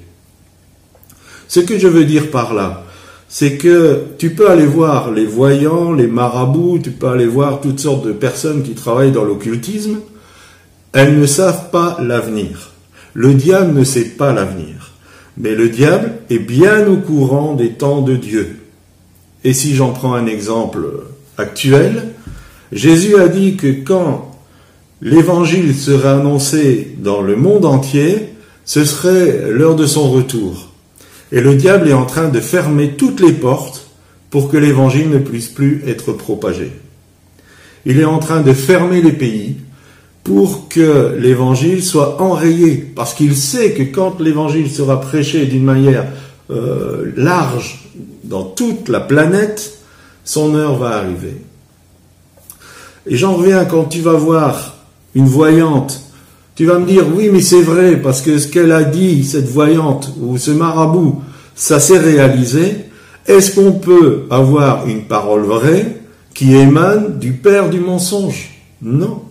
Ce 1.48 1.60
que 1.60 1.78
je 1.78 1.86
veux 1.86 2.04
dire 2.04 2.30
par 2.30 2.52
là, 2.52 2.82
c'est 3.28 3.56
que 3.56 4.02
tu 4.18 4.34
peux 4.34 4.50
aller 4.50 4.66
voir 4.66 5.12
les 5.12 5.24
voyants, 5.24 5.92
les 5.92 6.08
marabouts, 6.08 6.80
tu 6.82 6.90
peux 6.90 7.08
aller 7.08 7.26
voir 7.26 7.60
toutes 7.60 7.80
sortes 7.80 8.04
de 8.04 8.12
personnes 8.12 8.62
qui 8.62 8.74
travaillent 8.74 9.12
dans 9.12 9.24
l'occultisme, 9.24 10.00
elles 10.92 11.18
ne 11.18 11.26
savent 11.26 11.70
pas 11.70 11.96
l'avenir. 12.00 12.75
Le 13.18 13.32
diable 13.32 13.72
ne 13.72 13.82
sait 13.82 14.04
pas 14.04 14.34
l'avenir. 14.34 14.92
Mais 15.38 15.54
le 15.54 15.70
diable 15.70 16.12
est 16.28 16.38
bien 16.38 16.86
au 16.86 16.98
courant 16.98 17.54
des 17.54 17.70
temps 17.70 18.02
de 18.02 18.14
Dieu. 18.14 18.58
Et 19.42 19.54
si 19.54 19.74
j'en 19.74 19.92
prends 19.92 20.12
un 20.12 20.26
exemple 20.26 20.86
actuel, 21.38 22.08
Jésus 22.72 23.16
a 23.16 23.28
dit 23.28 23.56
que 23.56 23.68
quand 23.68 24.36
l'évangile 25.00 25.74
serait 25.74 26.10
annoncé 26.10 26.94
dans 26.98 27.22
le 27.22 27.36
monde 27.36 27.64
entier, 27.64 28.34
ce 28.66 28.84
serait 28.84 29.50
l'heure 29.50 29.76
de 29.76 29.86
son 29.86 30.10
retour. 30.10 30.68
Et 31.32 31.40
le 31.40 31.54
diable 31.54 31.88
est 31.88 31.94
en 31.94 32.04
train 32.04 32.28
de 32.28 32.40
fermer 32.40 32.96
toutes 32.98 33.20
les 33.20 33.32
portes 33.32 33.88
pour 34.28 34.50
que 34.50 34.58
l'évangile 34.58 35.08
ne 35.08 35.18
puisse 35.18 35.48
plus 35.48 35.82
être 35.86 36.12
propagé. 36.12 36.70
Il 37.86 37.98
est 37.98 38.04
en 38.04 38.18
train 38.18 38.42
de 38.42 38.52
fermer 38.52 39.00
les 39.00 39.12
pays 39.12 39.56
pour 40.26 40.68
que 40.68 41.14
l'évangile 41.16 41.84
soit 41.84 42.20
enrayé, 42.20 42.84
parce 42.96 43.14
qu'il 43.14 43.36
sait 43.36 43.74
que 43.74 43.84
quand 43.84 44.18
l'évangile 44.18 44.68
sera 44.68 45.00
prêché 45.00 45.46
d'une 45.46 45.62
manière 45.62 46.04
euh, 46.50 47.12
large 47.16 47.84
dans 48.24 48.42
toute 48.42 48.88
la 48.88 48.98
planète, 48.98 49.78
son 50.24 50.56
heure 50.56 50.78
va 50.78 50.96
arriver. 50.96 51.36
Et 53.06 53.16
j'en 53.16 53.34
reviens 53.34 53.64
quand 53.66 53.84
tu 53.84 54.00
vas 54.00 54.14
voir 54.14 54.78
une 55.14 55.28
voyante, 55.28 56.02
tu 56.56 56.66
vas 56.66 56.80
me 56.80 56.86
dire 56.86 57.04
oui 57.14 57.30
mais 57.32 57.40
c'est 57.40 57.62
vrai 57.62 57.94
parce 57.94 58.20
que 58.20 58.38
ce 58.38 58.48
qu'elle 58.48 58.72
a 58.72 58.82
dit, 58.82 59.22
cette 59.22 59.48
voyante 59.48 60.12
ou 60.20 60.38
ce 60.38 60.50
marabout, 60.50 61.22
ça 61.54 61.78
s'est 61.78 61.98
réalisé. 61.98 62.86
Est-ce 63.28 63.54
qu'on 63.54 63.74
peut 63.74 64.24
avoir 64.30 64.88
une 64.88 65.04
parole 65.04 65.42
vraie 65.42 65.98
qui 66.34 66.56
émane 66.56 67.16
du 67.20 67.30
père 67.30 67.70
du 67.70 67.78
mensonge? 67.78 68.50
Non. 68.82 69.25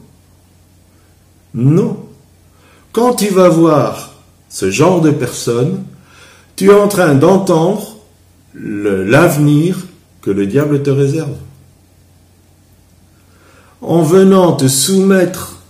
Non. 1.55 1.97
Quand 2.91 3.13
tu 3.15 3.29
vas 3.29 3.49
voir 3.49 4.13
ce 4.49 4.69
genre 4.69 5.01
de 5.01 5.11
personne, 5.11 5.83
tu 6.55 6.69
es 6.69 6.73
en 6.73 6.87
train 6.87 7.15
d'entendre 7.15 7.97
l'avenir 8.53 9.77
que 10.21 10.31
le 10.31 10.45
diable 10.47 10.83
te 10.83 10.89
réserve. 10.89 11.35
En 13.81 14.01
venant 14.01 14.53
te 14.53 14.67
soumettre 14.67 15.61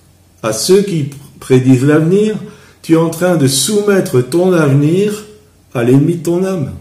à 0.42 0.54
ceux 0.54 0.82
qui 0.82 1.12
prédisent 1.40 1.86
l'avenir, 1.86 2.36
tu 2.82 2.94
es 2.94 2.98
en 2.98 3.10
train 3.10 3.36
de 3.36 3.48
soumettre 3.48 4.22
ton 4.22 4.54
avenir 4.54 5.26
à 5.74 5.84
l'ennemi 5.84 6.16
de 6.16 6.24
ton 6.24 6.44
âme. 6.44 6.72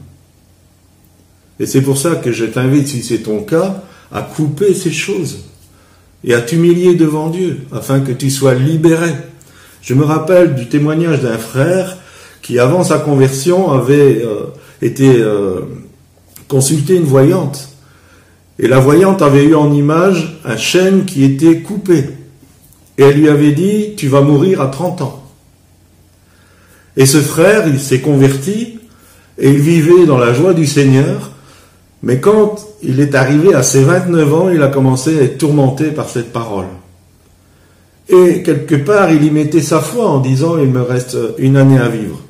Et 1.60 1.66
c'est 1.66 1.82
pour 1.82 1.98
ça 1.98 2.16
que 2.16 2.32
je 2.32 2.44
t'invite, 2.44 2.88
si 2.88 3.02
c'est 3.02 3.22
ton 3.22 3.42
cas, 3.42 3.82
à 4.12 4.22
couper 4.22 4.74
ces 4.74 4.92
choses 4.92 5.38
et 6.24 6.34
à 6.34 6.40
t'humilier 6.40 6.94
devant 6.94 7.28
Dieu, 7.28 7.60
afin 7.72 8.00
que 8.00 8.12
tu 8.12 8.30
sois 8.30 8.54
libéré. 8.54 9.10
Je 9.82 9.94
me 9.94 10.04
rappelle 10.04 10.54
du 10.54 10.68
témoignage 10.68 11.20
d'un 11.20 11.38
frère 11.38 11.98
qui, 12.40 12.58
avant 12.58 12.82
sa 12.82 12.98
conversion, 12.98 13.70
avait 13.70 14.22
euh, 14.24 14.46
été 14.80 15.16
euh, 15.18 15.60
consulté 16.48 16.96
une 16.96 17.04
voyante. 17.04 17.68
Et 18.58 18.68
la 18.68 18.78
voyante 18.78 19.20
avait 19.20 19.44
eu 19.44 19.54
en 19.54 19.72
image 19.72 20.40
un 20.44 20.56
chêne 20.56 21.04
qui 21.04 21.24
était 21.24 21.60
coupé. 21.60 22.04
Et 22.96 23.02
elle 23.02 23.18
lui 23.18 23.28
avait 23.28 23.52
dit, 23.52 23.94
tu 23.96 24.08
vas 24.08 24.22
mourir 24.22 24.60
à 24.60 24.68
30 24.68 25.02
ans. 25.02 25.24
Et 26.96 27.06
ce 27.06 27.18
frère, 27.18 27.66
il 27.66 27.80
s'est 27.80 28.00
converti 28.00 28.78
et 29.37 29.50
il 29.50 29.58
vivait 29.58 30.06
dans 30.06 30.18
la 30.18 30.32
joie 30.32 30.54
du 30.54 30.64
Seigneur. 30.64 31.32
Mais 32.04 32.20
quand 32.20 32.56
il 32.82 33.00
est 33.00 33.14
arrivé 33.14 33.54
à 33.54 33.62
ses 33.62 33.82
29 33.82 34.34
ans, 34.34 34.50
il 34.50 34.62
a 34.62 34.68
commencé 34.68 35.18
à 35.18 35.22
être 35.22 35.38
tourmenté 35.38 35.86
par 35.86 36.10
cette 36.10 36.34
parole. 36.34 36.66
Et 38.10 38.42
quelque 38.42 38.74
part, 38.74 39.10
il 39.10 39.24
y 39.24 39.30
mettait 39.30 39.62
sa 39.62 39.80
foi 39.80 40.06
en 40.06 40.20
disant, 40.20 40.58
il 40.58 40.68
me 40.68 40.82
reste 40.82 41.16
une 41.38 41.56
année 41.56 41.78
à 41.78 41.88
vivre. 41.88 42.20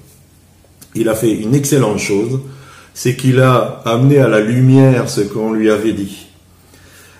Il 0.94 1.08
a 1.08 1.16
fait 1.16 1.32
une 1.32 1.56
excellente 1.56 1.98
chose, 1.98 2.38
c'est 2.94 3.16
qu'il 3.16 3.40
a 3.40 3.82
amené 3.84 4.18
à 4.18 4.28
la 4.28 4.40
lumière 4.40 5.10
ce 5.10 5.22
qu'on 5.22 5.52
lui 5.52 5.68
avait 5.68 5.92
dit. 5.92 6.28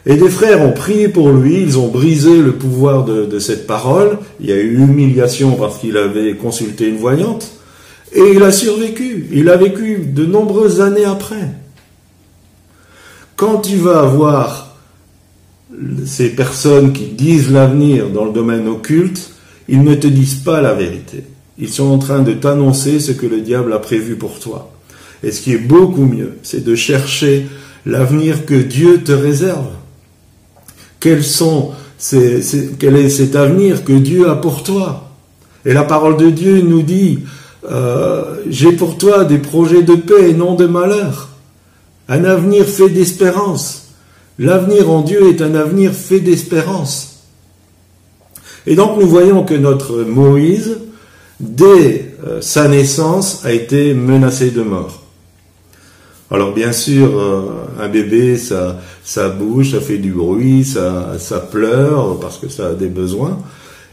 Et 0.06 0.14
des 0.14 0.28
frères 0.28 0.62
ont 0.62 0.70
prié 0.70 1.08
pour 1.08 1.30
lui, 1.30 1.60
ils 1.60 1.76
ont 1.76 1.88
brisé 1.88 2.40
le 2.40 2.52
pouvoir 2.52 3.04
de, 3.04 3.24
de 3.24 3.38
cette 3.40 3.66
parole, 3.66 4.18
il 4.38 4.46
y 4.46 4.52
a 4.52 4.56
eu 4.56 4.76
humiliation 4.76 5.56
parce 5.56 5.78
qu'il 5.78 5.96
avait 5.96 6.36
consulté 6.36 6.86
une 6.86 6.98
voyante, 6.98 7.50
et 8.12 8.22
il 8.32 8.42
a 8.44 8.52
survécu, 8.52 9.26
il 9.32 9.48
a 9.48 9.56
vécu 9.56 10.04
de 10.06 10.24
nombreuses 10.24 10.80
années 10.80 11.04
après. 11.04 11.48
Quand 13.44 13.58
tu 13.58 13.76
vas 13.76 14.00
avoir 14.00 14.74
ces 16.06 16.30
personnes 16.30 16.94
qui 16.94 17.08
disent 17.08 17.50
l'avenir 17.50 18.08
dans 18.08 18.24
le 18.24 18.32
domaine 18.32 18.66
occulte, 18.66 19.32
ils 19.68 19.82
ne 19.82 19.94
te 19.94 20.06
disent 20.06 20.36
pas 20.36 20.62
la 20.62 20.72
vérité. 20.72 21.24
Ils 21.58 21.68
sont 21.68 21.84
en 21.84 21.98
train 21.98 22.22
de 22.22 22.32
t'annoncer 22.32 23.00
ce 23.00 23.12
que 23.12 23.26
le 23.26 23.42
diable 23.42 23.74
a 23.74 23.80
prévu 23.80 24.16
pour 24.16 24.40
toi. 24.40 24.72
Et 25.22 25.30
ce 25.30 25.42
qui 25.42 25.52
est 25.52 25.58
beaucoup 25.58 26.06
mieux, 26.06 26.38
c'est 26.42 26.64
de 26.64 26.74
chercher 26.74 27.44
l'avenir 27.84 28.46
que 28.46 28.54
Dieu 28.54 29.02
te 29.04 29.12
réserve. 29.12 29.72
Quel 30.98 31.18
est 31.20 33.08
cet 33.10 33.36
avenir 33.36 33.84
que 33.84 33.92
Dieu 33.92 34.30
a 34.30 34.36
pour 34.36 34.62
toi? 34.62 35.10
Et 35.66 35.74
la 35.74 35.84
parole 35.84 36.16
de 36.16 36.30
Dieu 36.30 36.62
nous 36.62 36.80
dit, 36.80 37.18
euh, 37.70 38.36
j'ai 38.48 38.72
pour 38.72 38.96
toi 38.96 39.26
des 39.26 39.36
projets 39.36 39.82
de 39.82 39.96
paix 39.96 40.30
et 40.30 40.32
non 40.32 40.54
de 40.54 40.64
malheur. 40.64 41.28
Un 42.08 42.24
avenir 42.24 42.66
fait 42.66 42.90
d'espérance. 42.90 43.88
L'avenir 44.38 44.90
en 44.90 45.02
Dieu 45.02 45.28
est 45.28 45.40
un 45.42 45.54
avenir 45.54 45.92
fait 45.92 46.20
d'espérance. 46.20 47.22
Et 48.66 48.74
donc 48.74 48.98
nous 48.98 49.06
voyons 49.06 49.44
que 49.44 49.54
notre 49.54 50.02
Moïse, 50.02 50.78
dès 51.40 52.14
euh, 52.26 52.40
sa 52.40 52.68
naissance, 52.68 53.44
a 53.44 53.52
été 53.52 53.94
menacé 53.94 54.50
de 54.50 54.62
mort. 54.62 55.02
Alors 56.30 56.52
bien 56.52 56.72
sûr, 56.72 57.18
euh, 57.18 57.42
un 57.80 57.88
bébé, 57.88 58.36
ça, 58.36 58.80
ça 59.04 59.28
bouge, 59.28 59.72
ça 59.72 59.80
fait 59.80 59.98
du 59.98 60.10
bruit, 60.10 60.64
ça, 60.64 61.14
ça 61.18 61.38
pleure 61.38 62.18
parce 62.18 62.38
que 62.38 62.48
ça 62.48 62.68
a 62.68 62.74
des 62.74 62.88
besoins. 62.88 63.38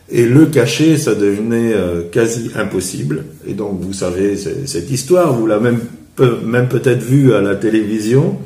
Et 0.10 0.26
le 0.26 0.46
cacher, 0.48 0.98
ça 0.98 1.16
devenait 1.16 1.74
euh, 1.74 2.04
quasi 2.12 2.52
impossible. 2.56 3.26
Et 3.48 3.54
donc, 3.54 3.80
vous 3.80 3.94
savez, 3.94 4.36
cette 4.36 4.92
histoire, 4.92 5.34
vous 5.34 5.48
l'avez 5.48 5.72
même, 5.72 5.80
même 6.20 6.68
peut-être 6.68 7.02
vue 7.02 7.34
à 7.34 7.42
la 7.42 7.56
télévision. 7.56 8.38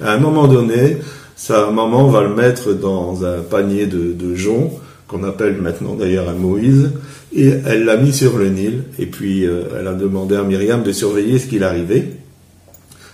À 0.00 0.12
un 0.12 0.18
moment 0.18 0.48
donné, 0.48 0.98
sa 1.36 1.70
maman 1.70 2.08
va 2.08 2.22
le 2.22 2.34
mettre 2.34 2.72
dans 2.72 3.24
un 3.24 3.40
panier 3.40 3.86
de, 3.86 4.12
de 4.12 4.34
joncs, 4.34 4.72
qu'on 5.08 5.24
appelle 5.24 5.56
maintenant 5.60 5.94
d'ailleurs 5.94 6.28
un 6.28 6.34
Moïse, 6.34 6.90
et 7.34 7.52
elle 7.66 7.84
l'a 7.84 7.96
mis 7.96 8.12
sur 8.12 8.38
le 8.38 8.48
Nil, 8.48 8.84
et 8.98 9.06
puis 9.06 9.46
euh, 9.46 9.64
elle 9.78 9.86
a 9.86 9.94
demandé 9.94 10.36
à 10.36 10.42
Myriam 10.42 10.82
de 10.82 10.92
surveiller 10.92 11.38
ce 11.38 11.46
qu'il 11.46 11.64
arrivait. 11.64 12.10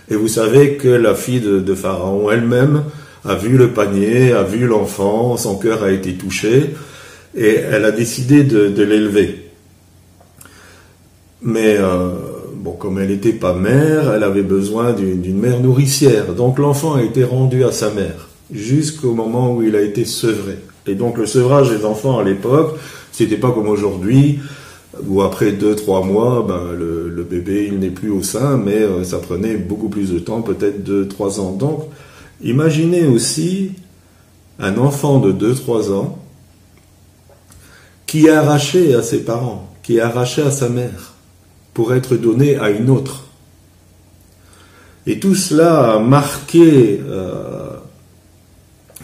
Et 0.09 0.15
vous 0.15 0.27
savez 0.27 0.75
que 0.75 0.87
la 0.87 1.15
fille 1.15 1.39
de, 1.39 1.59
de 1.59 1.75
Pharaon 1.75 2.31
elle-même 2.31 2.83
a 3.25 3.35
vu 3.35 3.57
le 3.57 3.69
panier, 3.69 4.31
a 4.31 4.43
vu 4.43 4.65
l'enfant, 4.65 5.37
son 5.37 5.57
cœur 5.57 5.83
a 5.83 5.91
été 5.91 6.13
touché, 6.13 6.71
et 7.35 7.55
elle 7.55 7.85
a 7.85 7.91
décidé 7.91 8.43
de, 8.43 8.67
de 8.67 8.83
l'élever. 8.83 9.49
Mais 11.41 11.77
euh, 11.77 12.09
bon, 12.59 12.71
comme 12.71 12.99
elle 12.99 13.09
n'était 13.09 13.33
pas 13.33 13.53
mère, 13.53 14.13
elle 14.13 14.23
avait 14.23 14.43
besoin 14.43 14.93
d'une 14.93 15.39
mère 15.39 15.59
nourricière. 15.59 16.33
Donc 16.33 16.59
l'enfant 16.59 16.95
a 16.95 17.03
été 17.03 17.23
rendu 17.23 17.63
à 17.63 17.71
sa 17.71 17.91
mère 17.91 18.29
jusqu'au 18.51 19.13
moment 19.13 19.55
où 19.55 19.63
il 19.63 19.75
a 19.75 19.81
été 19.81 20.05
sevré. 20.05 20.57
Et 20.87 20.95
donc 20.95 21.17
le 21.17 21.25
sevrage 21.25 21.69
des 21.69 21.85
enfants 21.85 22.19
à 22.19 22.23
l'époque, 22.23 22.77
c'était 23.11 23.37
pas 23.37 23.51
comme 23.51 23.67
aujourd'hui 23.67 24.39
où 25.07 25.21
après 25.21 25.51
deux 25.51 25.75
trois 25.75 26.03
mois, 26.03 26.45
ben, 26.47 26.73
le, 26.77 27.23
bébé 27.29 27.69
il 27.71 27.79
n'est 27.79 27.91
plus 27.91 28.09
au 28.09 28.23
sein, 28.23 28.57
mais 28.57 28.77
euh, 28.77 29.03
ça 29.03 29.19
prenait 29.19 29.55
beaucoup 29.55 29.87
plus 29.87 30.11
de 30.11 30.17
temps, 30.17 30.41
peut-être 30.41 30.83
deux 30.83 31.07
trois 31.07 31.39
ans. 31.39 31.51
Donc 31.51 31.83
imaginez 32.41 33.05
aussi 33.05 33.71
un 34.59 34.77
enfant 34.77 35.19
de 35.19 35.31
2-3 35.31 35.93
ans 35.93 36.19
qui 38.05 38.27
est 38.27 38.31
arraché 38.31 38.93
à 38.93 39.01
ses 39.01 39.23
parents, 39.23 39.69
qui 39.83 39.97
est 39.97 40.01
arraché 40.01 40.41
à 40.41 40.51
sa 40.51 40.67
mère, 40.67 41.13
pour 41.79 41.93
être 41.93 42.17
donné 42.17 42.57
à 42.57 42.71
une 42.71 42.89
autre. 42.89 43.23
Et 45.07 45.17
tout 45.17 45.33
cela 45.33 45.93
a 45.93 45.99
marqué 45.99 46.99
euh, 47.07 47.77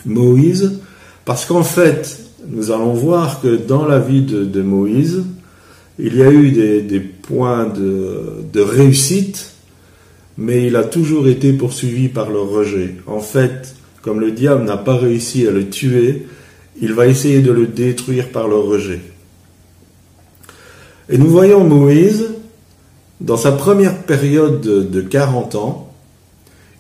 Moïse, 0.05 0.81
parce 1.23 1.45
qu'en 1.45 1.63
fait, 1.63 2.19
nous 2.49 2.71
allons 2.71 2.91
voir 2.91 3.39
que 3.39 3.55
dans 3.55 3.85
la 3.85 3.99
vie 3.99 4.23
de, 4.23 4.61
Moïse, 4.61 5.23
il 5.99 6.17
y 6.17 6.21
a 6.21 6.29
eu 6.29 6.51
des, 6.51 6.99
points 6.99 7.65
de 7.65 8.59
réussite, 8.59 9.53
mais 10.38 10.67
il 10.67 10.75
a 10.75 10.83
toujours 10.83 11.29
été 11.29 11.53
poursuivi 11.53 12.09
par 12.09 12.29
le 12.29 12.41
rejet. 12.41 12.95
En 13.07 13.21
fait, 13.21 13.73
comme 14.01 14.19
le 14.19 14.31
diable 14.31 14.65
n'a 14.65 14.75
pas 14.75 14.97
réussi 14.97 15.47
à 15.47 15.51
le 15.51 15.69
tuer, 15.69 16.27
il 16.81 16.91
va 16.91 17.07
essayer 17.07 17.39
de 17.39 17.53
le 17.53 17.67
détruire 17.67 18.27
par 18.33 18.49
le 18.49 18.57
rejet. 18.57 18.99
Et 21.09 21.17
nous 21.17 21.29
voyons 21.29 21.63
Moïse, 21.63 22.35
dans 23.21 23.38
sa 23.38 23.51
première 23.51 24.04
période 24.04 24.62
de, 24.62 24.82
de 24.82 25.01
40 25.01 25.56
ans, 25.56 25.86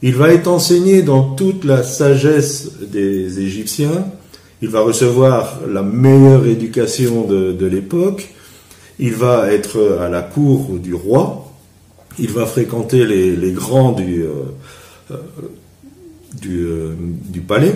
il 0.01 0.15
va 0.15 0.31
être 0.33 0.47
enseigné 0.47 1.01
dans 1.01 1.33
toute 1.33 1.63
la 1.63 1.81
sagesse 1.81 2.73
des 2.91 3.39
Égyptiens, 3.39 4.05
il 4.61 4.69
va 4.69 4.81
recevoir 4.81 5.61
la 5.67 5.81
meilleure 5.81 6.45
éducation 6.45 7.25
de, 7.25 7.65
l'époque, 7.65 8.29
il 8.99 9.13
va 9.13 9.51
être 9.51 9.97
à 9.99 10.09
la 10.09 10.21
cour 10.21 10.77
du 10.77 10.93
roi, 10.93 11.51
il 12.19 12.29
va 12.29 12.45
fréquenter 12.45 13.05
les, 13.05 13.51
grands 13.51 13.93
du, 13.93 14.23
euh, 14.23 14.31
euh, 15.11 15.17
euh, 16.45 16.93
du 16.99 17.41
palais, 17.41 17.75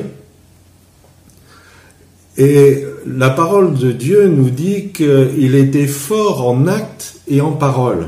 et 2.37 2.85
la 3.05 3.29
parole 3.31 3.73
de 3.73 3.91
Dieu 3.91 4.27
nous 4.27 4.49
dit 4.49 4.89
qu'il 4.89 5.55
était 5.55 5.87
fort 5.87 6.47
en 6.47 6.67
actes 6.67 7.15
et 7.27 7.41
en 7.41 7.51
parole. 7.51 8.07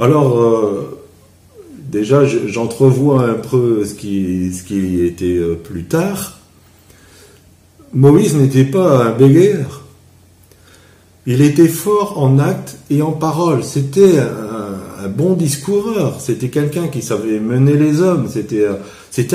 Alors, 0.00 0.40
euh, 0.40 0.98
déjà, 1.92 2.24
je- 2.24 2.48
j'entrevois 2.48 3.24
un 3.28 3.34
peu 3.34 3.84
ce 3.84 3.92
qui, 3.92 5.04
était 5.04 5.36
euh, 5.36 5.56
plus 5.62 5.84
tard. 5.84 6.38
Moïse 7.92 8.34
n'était 8.34 8.64
pas 8.64 9.04
un 9.04 9.10
bégayeur. 9.10 9.82
Il 11.26 11.42
était 11.42 11.68
fort 11.68 12.18
en 12.18 12.38
actes 12.38 12.78
et 12.88 13.02
en 13.02 13.12
parole. 13.12 13.62
C'était 13.62 14.18
un, 14.18 15.08
bon 15.08 15.34
discoureur. 15.34 16.18
C'était 16.20 16.48
quelqu'un 16.48 16.88
qui 16.88 17.02
savait 17.02 17.38
mener 17.38 17.74
les 17.74 18.00
hommes. 18.00 18.26
C'était 18.30 18.64
euh, 18.64 18.76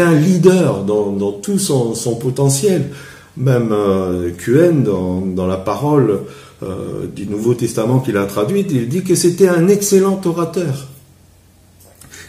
un 0.04 0.16
leader 0.16 0.84
dans, 0.84 1.32
tout 1.32 1.60
son, 1.60 1.94
potentiel. 2.20 2.90
Même 3.38 3.70
euh, 3.72 4.32
QN, 4.32 4.84
dans 4.84 5.48
la 5.48 5.58
parole 5.58 6.22
euh, 6.64 7.08
du 7.08 7.28
Nouveau 7.28 7.54
Testament 7.54 8.00
qu'il 8.00 8.18
a 8.18 8.26
traduite, 8.26 8.72
il 8.72 8.88
dit 8.88 9.04
que 9.04 9.16
c'était 9.16 9.50
un 9.50 9.68
excellent 9.68 10.22
orateur. 10.24 10.88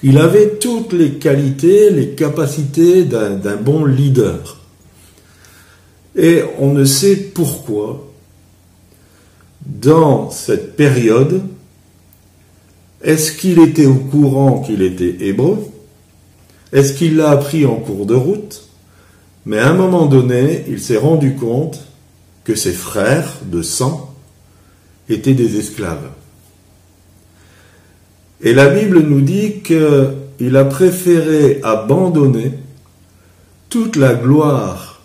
Il 0.03 0.19
avait 0.19 0.57
toutes 0.57 0.93
les 0.93 1.13
qualités, 1.13 1.91
les 1.91 2.11
capacités 2.11 3.05
d'un 3.05 3.57
bon 3.57 3.85
leader. 3.85 4.59
Et 6.17 6.43
on 6.59 6.73
ne 6.73 6.85
sait 6.85 7.17
pourquoi, 7.17 8.11
dans 9.65 10.31
cette 10.31 10.77
période, 10.77 11.43
est-ce 13.03 13.33
qu'il 13.33 13.59
était 13.61 13.87
au 13.87 13.95
courant 13.95 14.61
qu'il 14.61 14.83
était 14.83 15.17
hébreu? 15.21 15.59
Est-ce 16.73 16.93
qu'il 16.95 17.17
l'a 17.17 17.31
appris 17.31 17.65
en 17.65 17.77
cours 17.77 18.07
de 18.07 18.15
route? 18.15 18.65
Mais 19.45 19.59
à 19.59 19.71
un 19.71 19.75
moment 19.75 20.07
donné, 20.07 20.65
il 20.69 20.81
s'est 20.81 20.97
rendu 20.97 21.37
compte 21.37 21.85
que 22.45 22.55
ses 22.55 22.73
frères 22.73 23.35
de 23.45 23.63
sang 23.63 24.06
étaient 25.09 25.35
des 25.35 25.59
esclaves. 25.59 26.11
Et 28.41 28.53
la 28.53 28.69
Bible 28.69 29.01
nous 29.01 29.21
dit 29.21 29.61
qu'il 29.61 30.57
a 30.57 30.65
préféré 30.65 31.61
abandonner 31.63 32.53
toute 33.69 33.97
la 33.97 34.15
gloire 34.15 35.01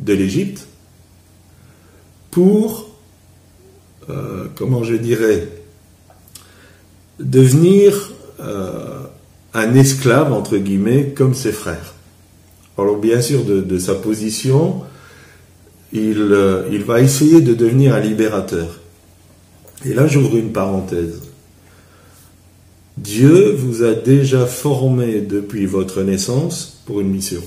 de 0.00 0.12
l'Égypte 0.12 0.66
pour, 2.30 2.90
euh, 4.10 4.46
comment 4.54 4.84
je 4.84 4.94
dirais, 4.94 5.48
devenir 7.18 8.12
euh, 8.40 9.04
un 9.54 9.74
esclave, 9.74 10.32
entre 10.32 10.58
guillemets, 10.58 11.14
comme 11.16 11.34
ses 11.34 11.52
frères. 11.52 11.94
Alors 12.76 12.98
bien 12.98 13.22
sûr, 13.22 13.44
de, 13.44 13.78
sa 13.78 13.94
position, 13.94 14.82
euh, 15.94 16.68
il 16.70 16.84
va 16.84 17.00
essayer 17.00 17.40
de 17.40 17.54
devenir 17.54 17.94
un 17.94 18.00
libérateur. 18.00 18.80
Et 19.84 19.94
là, 19.94 20.06
j'ouvre 20.06 20.36
une 20.36 20.52
parenthèse. 20.52 21.22
Dieu 22.96 23.52
vous 23.52 23.82
a 23.82 23.92
déjà 23.92 24.46
formé 24.46 25.20
depuis 25.20 25.66
votre 25.66 26.02
naissance 26.02 26.82
pour 26.86 27.00
une 27.00 27.10
mission. 27.10 27.42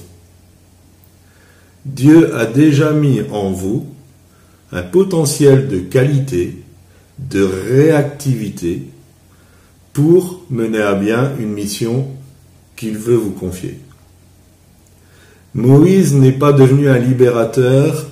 Dieu 1.86 2.36
a 2.36 2.46
déjà 2.46 2.92
mis 2.92 3.22
en 3.32 3.52
vous 3.52 3.88
un 4.72 4.84
potentiel 4.84 5.68
de 5.68 5.80
qualité, 5.80 6.58
de 7.18 7.44
réactivité 7.44 8.84
pour 9.94 10.46
mener 10.52 10.82
à 10.82 10.94
bien 10.94 11.34
une 11.40 11.52
mission 11.52 12.08
qu'il 12.76 12.98
veut 12.98 13.16
vous 13.16 13.32
confier. 13.32 13.80
Moïse 15.56 16.14
n'est 16.14 16.32
pas 16.32 16.54
devenu 16.54 16.90
un 16.90 17.00
libérateur 17.00 18.08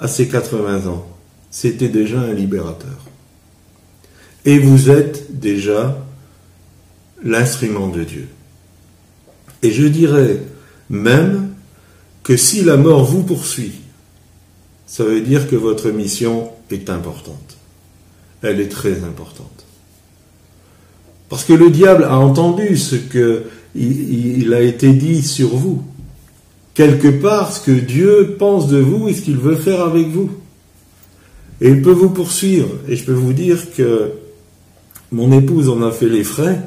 à 0.00 0.08
ses 0.08 0.26
80 0.26 0.88
ans. 0.88 1.06
C'était 1.50 1.88
déjà 1.88 2.20
un 2.20 2.32
libérateur. 2.32 3.09
Et 4.44 4.58
vous 4.58 4.90
êtes 4.90 5.38
déjà 5.38 6.04
l'instrument 7.22 7.88
de 7.88 8.04
Dieu. 8.04 8.28
Et 9.62 9.70
je 9.70 9.86
dirais 9.86 10.38
même 10.88 11.50
que 12.22 12.36
si 12.36 12.62
la 12.62 12.76
mort 12.76 13.04
vous 13.04 13.22
poursuit, 13.22 13.80
ça 14.86 15.04
veut 15.04 15.20
dire 15.20 15.48
que 15.48 15.56
votre 15.56 15.90
mission 15.90 16.50
est 16.70 16.90
importante. 16.90 17.56
Elle 18.42 18.60
est 18.60 18.68
très 18.68 19.04
importante. 19.04 19.64
Parce 21.28 21.44
que 21.44 21.52
le 21.52 21.70
diable 21.70 22.04
a 22.04 22.18
entendu 22.18 22.76
ce 22.76 22.96
que 22.96 23.44
il, 23.74 24.38
il 24.42 24.54
a 24.54 24.62
été 24.62 24.92
dit 24.92 25.22
sur 25.22 25.54
vous. 25.54 25.84
Quelque 26.74 27.08
part, 27.08 27.52
ce 27.52 27.60
que 27.60 27.70
Dieu 27.70 28.36
pense 28.38 28.68
de 28.68 28.78
vous 28.78 29.08
et 29.08 29.14
ce 29.14 29.22
qu'il 29.22 29.36
veut 29.36 29.56
faire 29.56 29.82
avec 29.82 30.08
vous. 30.08 30.30
Et 31.60 31.68
il 31.68 31.82
peut 31.82 31.92
vous 31.92 32.10
poursuivre. 32.10 32.70
Et 32.88 32.96
je 32.96 33.04
peux 33.04 33.12
vous 33.12 33.32
dire 33.32 33.72
que 33.76 34.12
mon 35.12 35.32
épouse 35.32 35.68
en 35.68 35.82
a 35.82 35.90
fait 35.90 36.08
les 36.08 36.24
frais 36.24 36.60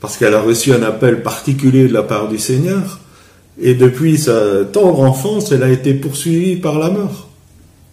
parce 0.00 0.16
qu'elle 0.16 0.34
a 0.34 0.40
reçu 0.40 0.72
un 0.72 0.82
appel 0.82 1.22
particulier 1.22 1.86
de 1.86 1.92
la 1.92 2.02
part 2.02 2.28
du 2.28 2.38
Seigneur. 2.38 3.00
Et 3.60 3.74
depuis 3.74 4.16
sa 4.16 4.64
tendre 4.64 5.00
enfance, 5.00 5.52
elle 5.52 5.62
a 5.62 5.68
été 5.68 5.92
poursuivie 5.92 6.56
par 6.56 6.78
la 6.78 6.90
mort. 6.90 7.28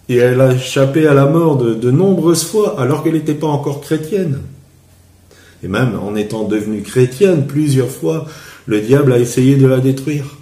Et 0.08 0.16
elle 0.16 0.40
a 0.40 0.54
échappé 0.54 1.06
à 1.06 1.12
la 1.12 1.26
mort 1.26 1.58
de, 1.58 1.90
nombreuses 1.90 2.44
fois 2.44 2.80
alors 2.80 3.02
qu'elle 3.02 3.12
n'était 3.12 3.34
pas 3.34 3.46
encore 3.46 3.82
chrétienne. 3.82 4.38
Et 5.62 5.68
même 5.68 5.98
en 6.00 6.16
étant 6.16 6.44
devenue 6.44 6.82
chrétienne, 6.82 7.46
plusieurs 7.46 7.90
fois, 7.90 8.26
le 8.66 8.80
diable 8.80 9.12
a 9.12 9.18
essayé 9.18 9.56
de 9.56 9.66
la 9.66 9.78
détruire. 9.78 10.36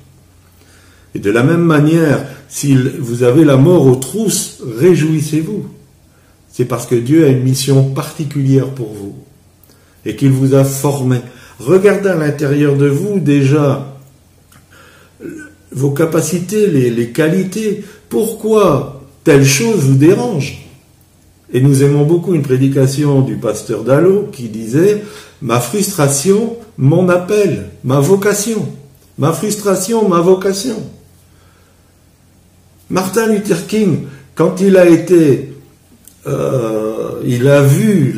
Et 1.17 1.19
de 1.19 1.31
la 1.31 1.43
même 1.43 1.63
manière, 1.63 2.25
si 2.49 2.77
vous 2.77 3.25
avez 3.25 3.45
la 3.45 3.57
mort 3.57 3.87
aux 3.87 3.97
trousses, 3.97 4.63
réjouissez-vous. 4.79 5.67
C'est 6.57 6.65
parce 6.65 6.87
que 6.87 6.95
Dieu 6.95 7.27
a 7.27 7.29
une 7.29 7.43
mission 7.43 7.91
particulière 7.91 8.71
pour 8.71 8.89
vous 8.95 9.15
et 10.07 10.17
qu'il 10.17 10.31
vous 10.31 10.55
a 10.55 10.65
formé. 10.65 11.19
Regardez 11.61 12.09
à 12.09 12.15
l'intérieur 12.15 12.77
de 12.77 12.87
vous 12.87 13.21
déjà 13.21 13.99
vos 15.71 15.91
capacités, 15.91 16.69
les, 16.69 17.11
qualités. 17.11 17.85
Pourquoi 18.09 19.03
telle 19.23 19.45
chose 19.45 19.81
vous 19.81 19.97
dérange? 19.97 20.67
Et 21.53 21.61
nous 21.61 21.83
aimons 21.83 22.07
beaucoup 22.07 22.35
une 22.35 22.41
prédication 22.41 23.21
du 23.21 23.37
pasteur 23.37 23.85
Dallo 23.85 24.31
qui 24.33 24.49
disait 24.49 25.03
Ma 25.43 25.61
frustration, 25.61 26.57
mon 26.79 27.11
appel, 27.11 27.67
ma 27.85 28.01
vocation. 28.01 28.67
Ma 29.19 29.35
frustration, 29.35 30.09
ma 30.09 30.23
vocation. 30.23 30.83
Martin 32.89 33.27
Luther 33.27 33.67
King, 33.67 34.07
quand 34.35 34.63
il 34.63 34.79
a 34.79 34.89
été, 34.89 35.53
euh, 36.27 37.21
il 37.25 37.47
a 37.49 37.63
vu 37.63 38.13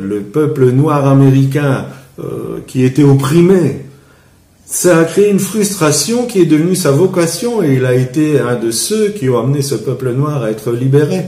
le 0.00 0.20
peuple 0.20 0.70
noir 0.70 1.06
américain 1.06 1.86
euh, 2.18 2.60
qui 2.66 2.84
était 2.84 3.02
opprimé, 3.02 3.86
ça 4.64 4.98
a 4.98 5.04
créé 5.04 5.30
une 5.30 5.38
frustration 5.38 6.26
qui 6.26 6.40
est 6.40 6.46
devenue 6.46 6.74
sa 6.74 6.92
vocation 6.92 7.62
et 7.62 7.74
il 7.74 7.84
a 7.84 7.94
été 7.94 8.40
un 8.40 8.56
de 8.56 8.70
ceux 8.70 9.08
qui 9.08 9.28
ont 9.28 9.38
amené 9.38 9.60
ce 9.60 9.74
peuple 9.74 10.12
noir 10.12 10.42
à 10.42 10.50
être 10.50 10.72
libéré. 10.72 11.24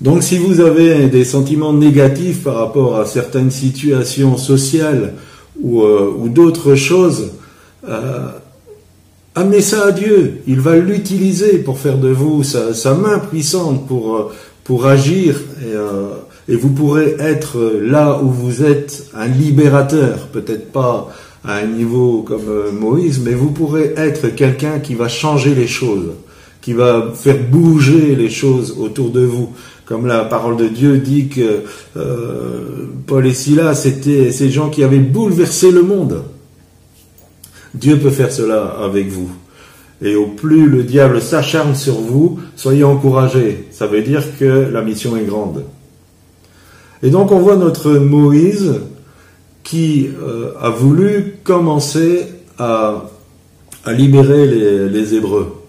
Donc 0.00 0.22
si 0.22 0.38
vous 0.38 0.60
avez 0.60 1.08
des 1.08 1.24
sentiments 1.24 1.74
négatifs 1.74 2.44
par 2.44 2.54
rapport 2.56 2.98
à 2.98 3.04
certaines 3.04 3.50
situations 3.50 4.38
sociales 4.38 5.12
ou, 5.60 5.82
euh, 5.82 6.14
d'autres 6.26 6.74
choses, 6.74 7.32
amenez 9.34 9.60
ça 9.60 9.86
à 9.86 9.92
Dieu. 9.92 10.42
Il 10.46 10.60
va 10.60 10.76
l'utiliser 10.76 11.58
pour 11.58 11.78
faire 11.78 11.98
de 11.98 12.08
vous 12.08 12.42
sa 12.44 12.94
main 12.94 13.18
puissante 13.18 13.86
pour, 13.86 14.32
pour 14.66 14.86
agir 14.86 15.36
et, 15.62 15.74
euh, 15.74 16.16
et 16.48 16.56
vous 16.56 16.70
pourrez 16.70 17.16
être 17.20 17.58
là 17.80 18.20
où 18.20 18.28
vous 18.30 18.64
êtes 18.64 19.06
un 19.14 19.28
libérateur, 19.28 20.26
peut-être 20.28 20.72
pas 20.72 21.08
à 21.44 21.54
un 21.58 21.66
niveau 21.66 22.22
comme 22.22 22.48
euh, 22.48 22.72
Moïse, 22.72 23.20
mais 23.24 23.32
vous 23.32 23.52
pourrez 23.52 23.94
être 23.96 24.28
quelqu'un 24.34 24.80
qui 24.80 24.94
va 24.94 25.08
changer 25.08 25.54
les 25.54 25.68
choses, 25.68 26.10
qui 26.60 26.72
va 26.72 27.12
faire 27.14 27.38
bouger 27.38 28.16
les 28.16 28.28
choses 28.28 28.76
autour 28.78 29.10
de 29.10 29.20
vous. 29.20 29.50
Comme 29.86 30.06
la 30.06 30.24
parole 30.24 30.56
de 30.56 30.66
Dieu 30.66 30.98
dit 30.98 31.28
que 31.28 31.62
euh, 31.96 32.86
Paul 33.06 33.24
et 33.24 33.34
Silas, 33.34 33.76
c'était 33.76 34.32
ces 34.32 34.50
gens 34.50 34.68
qui 34.68 34.82
avaient 34.82 34.98
bouleversé 34.98 35.70
le 35.70 35.82
monde. 35.82 36.24
Dieu 37.72 37.96
peut 37.98 38.10
faire 38.10 38.32
cela 38.32 38.78
avec 38.82 39.06
vous. 39.08 39.30
Et 40.02 40.14
au 40.14 40.26
plus 40.26 40.68
le 40.68 40.82
diable 40.82 41.22
s'acharne 41.22 41.74
sur 41.74 41.94
vous, 41.94 42.38
soyez 42.54 42.84
encouragés. 42.84 43.66
Ça 43.70 43.86
veut 43.86 44.02
dire 44.02 44.22
que 44.38 44.44
la 44.44 44.82
mission 44.82 45.16
est 45.16 45.24
grande. 45.24 45.64
Et 47.02 47.10
donc 47.10 47.32
on 47.32 47.38
voit 47.38 47.56
notre 47.56 47.92
Moïse 47.92 48.74
qui 49.62 50.08
euh, 50.22 50.52
a 50.60 50.70
voulu 50.70 51.36
commencer 51.42 52.26
à, 52.58 53.10
libérer 53.86 54.46
les, 54.46 54.88
les, 54.88 55.14
Hébreux. 55.14 55.62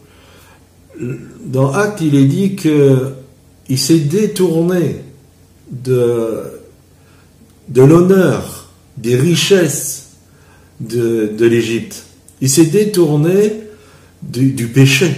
Dans 1.45 1.71
Acte, 1.71 2.01
il 2.01 2.15
est 2.15 2.25
dit 2.25 2.55
qu'il 2.55 3.78
s'est 3.78 3.99
détourné 3.99 5.03
de, 5.71 6.41
l'honneur, 7.75 8.69
des 8.97 9.15
richesses 9.15 10.15
de 10.80 11.45
l'Égypte. 11.45 12.05
Il 12.41 12.49
s'est 12.49 12.65
détourné 12.65 13.66
du, 14.28 14.67
péché. 14.67 15.11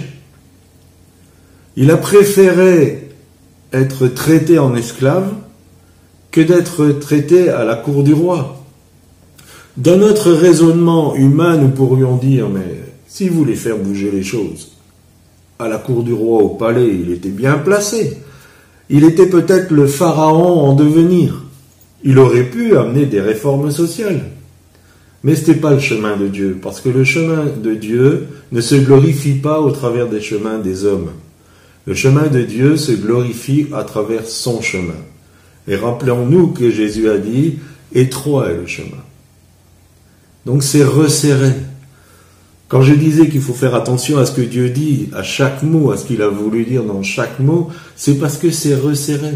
Il 1.76 1.90
a 1.90 1.96
préféré 1.96 3.08
être 3.72 4.06
traité 4.08 4.58
en 4.58 4.74
esclave 4.74 5.32
que 6.30 6.40
d'être 6.40 6.88
traité 7.00 7.48
à 7.48 7.64
la 7.64 7.76
cour 7.76 8.02
du 8.02 8.12
roi. 8.12 8.64
Dans 9.76 9.96
notre 9.96 10.32
raisonnement 10.32 11.14
humain, 11.14 11.56
nous 11.56 11.70
pourrions 11.70 12.16
dire, 12.16 12.48
mais 12.48 12.82
si 13.06 13.28
vous 13.28 13.38
voulez 13.38 13.54
faire 13.54 13.78
bouger 13.78 14.10
les 14.10 14.22
choses, 14.22 14.72
à 15.58 15.68
la 15.68 15.78
cour 15.78 16.02
du 16.02 16.12
roi, 16.12 16.42
au 16.42 16.50
palais, 16.50 16.88
il 16.88 17.12
était 17.12 17.28
bien 17.28 17.58
placé. 17.58 18.18
Il 18.88 19.04
était 19.04 19.28
peut-être 19.28 19.70
le 19.70 19.86
pharaon 19.86 20.60
en 20.60 20.74
devenir. 20.74 21.44
Il 22.02 22.18
aurait 22.18 22.48
pu 22.50 22.76
amener 22.76 23.06
des 23.06 23.20
réformes 23.20 23.70
sociales. 23.70 24.22
Mais 25.22 25.34
ce 25.34 25.40
n'était 25.40 25.60
pas 25.60 25.72
le 25.72 25.80
chemin 25.80 26.16
de 26.16 26.28
Dieu, 26.28 26.58
parce 26.62 26.80
que 26.80 26.88
le 26.88 27.04
chemin 27.04 27.44
de 27.44 27.74
Dieu 27.74 28.28
ne 28.52 28.60
se 28.60 28.74
glorifie 28.74 29.34
pas 29.34 29.60
au 29.60 29.70
travers 29.70 30.08
des 30.08 30.20
chemins 30.20 30.58
des 30.58 30.84
hommes. 30.84 31.10
Le 31.86 31.94
chemin 31.94 32.26
de 32.28 32.42
Dieu 32.42 32.76
se 32.76 32.92
glorifie 32.92 33.66
à 33.74 33.84
travers 33.84 34.26
son 34.26 34.62
chemin. 34.62 34.94
Et 35.68 35.76
rappelons-nous 35.76 36.48
que 36.48 36.70
Jésus 36.70 37.10
a 37.10 37.18
dit, 37.18 37.58
étroit 37.92 38.50
est 38.50 38.56
le 38.56 38.66
chemin. 38.66 39.02
Donc 40.46 40.62
c'est 40.62 40.84
resserré. 40.84 41.52
Quand 42.68 42.82
je 42.82 42.94
disais 42.94 43.28
qu'il 43.28 43.40
faut 43.40 43.52
faire 43.52 43.74
attention 43.74 44.18
à 44.18 44.26
ce 44.26 44.32
que 44.32 44.40
Dieu 44.40 44.70
dit, 44.70 45.08
à 45.12 45.22
chaque 45.22 45.62
mot, 45.62 45.90
à 45.90 45.96
ce 45.96 46.06
qu'il 46.06 46.22
a 46.22 46.28
voulu 46.28 46.64
dire 46.64 46.84
dans 46.84 47.02
chaque 47.02 47.40
mot, 47.40 47.68
c'est 47.96 48.18
parce 48.18 48.38
que 48.38 48.50
c'est 48.50 48.76
resserré. 48.76 49.32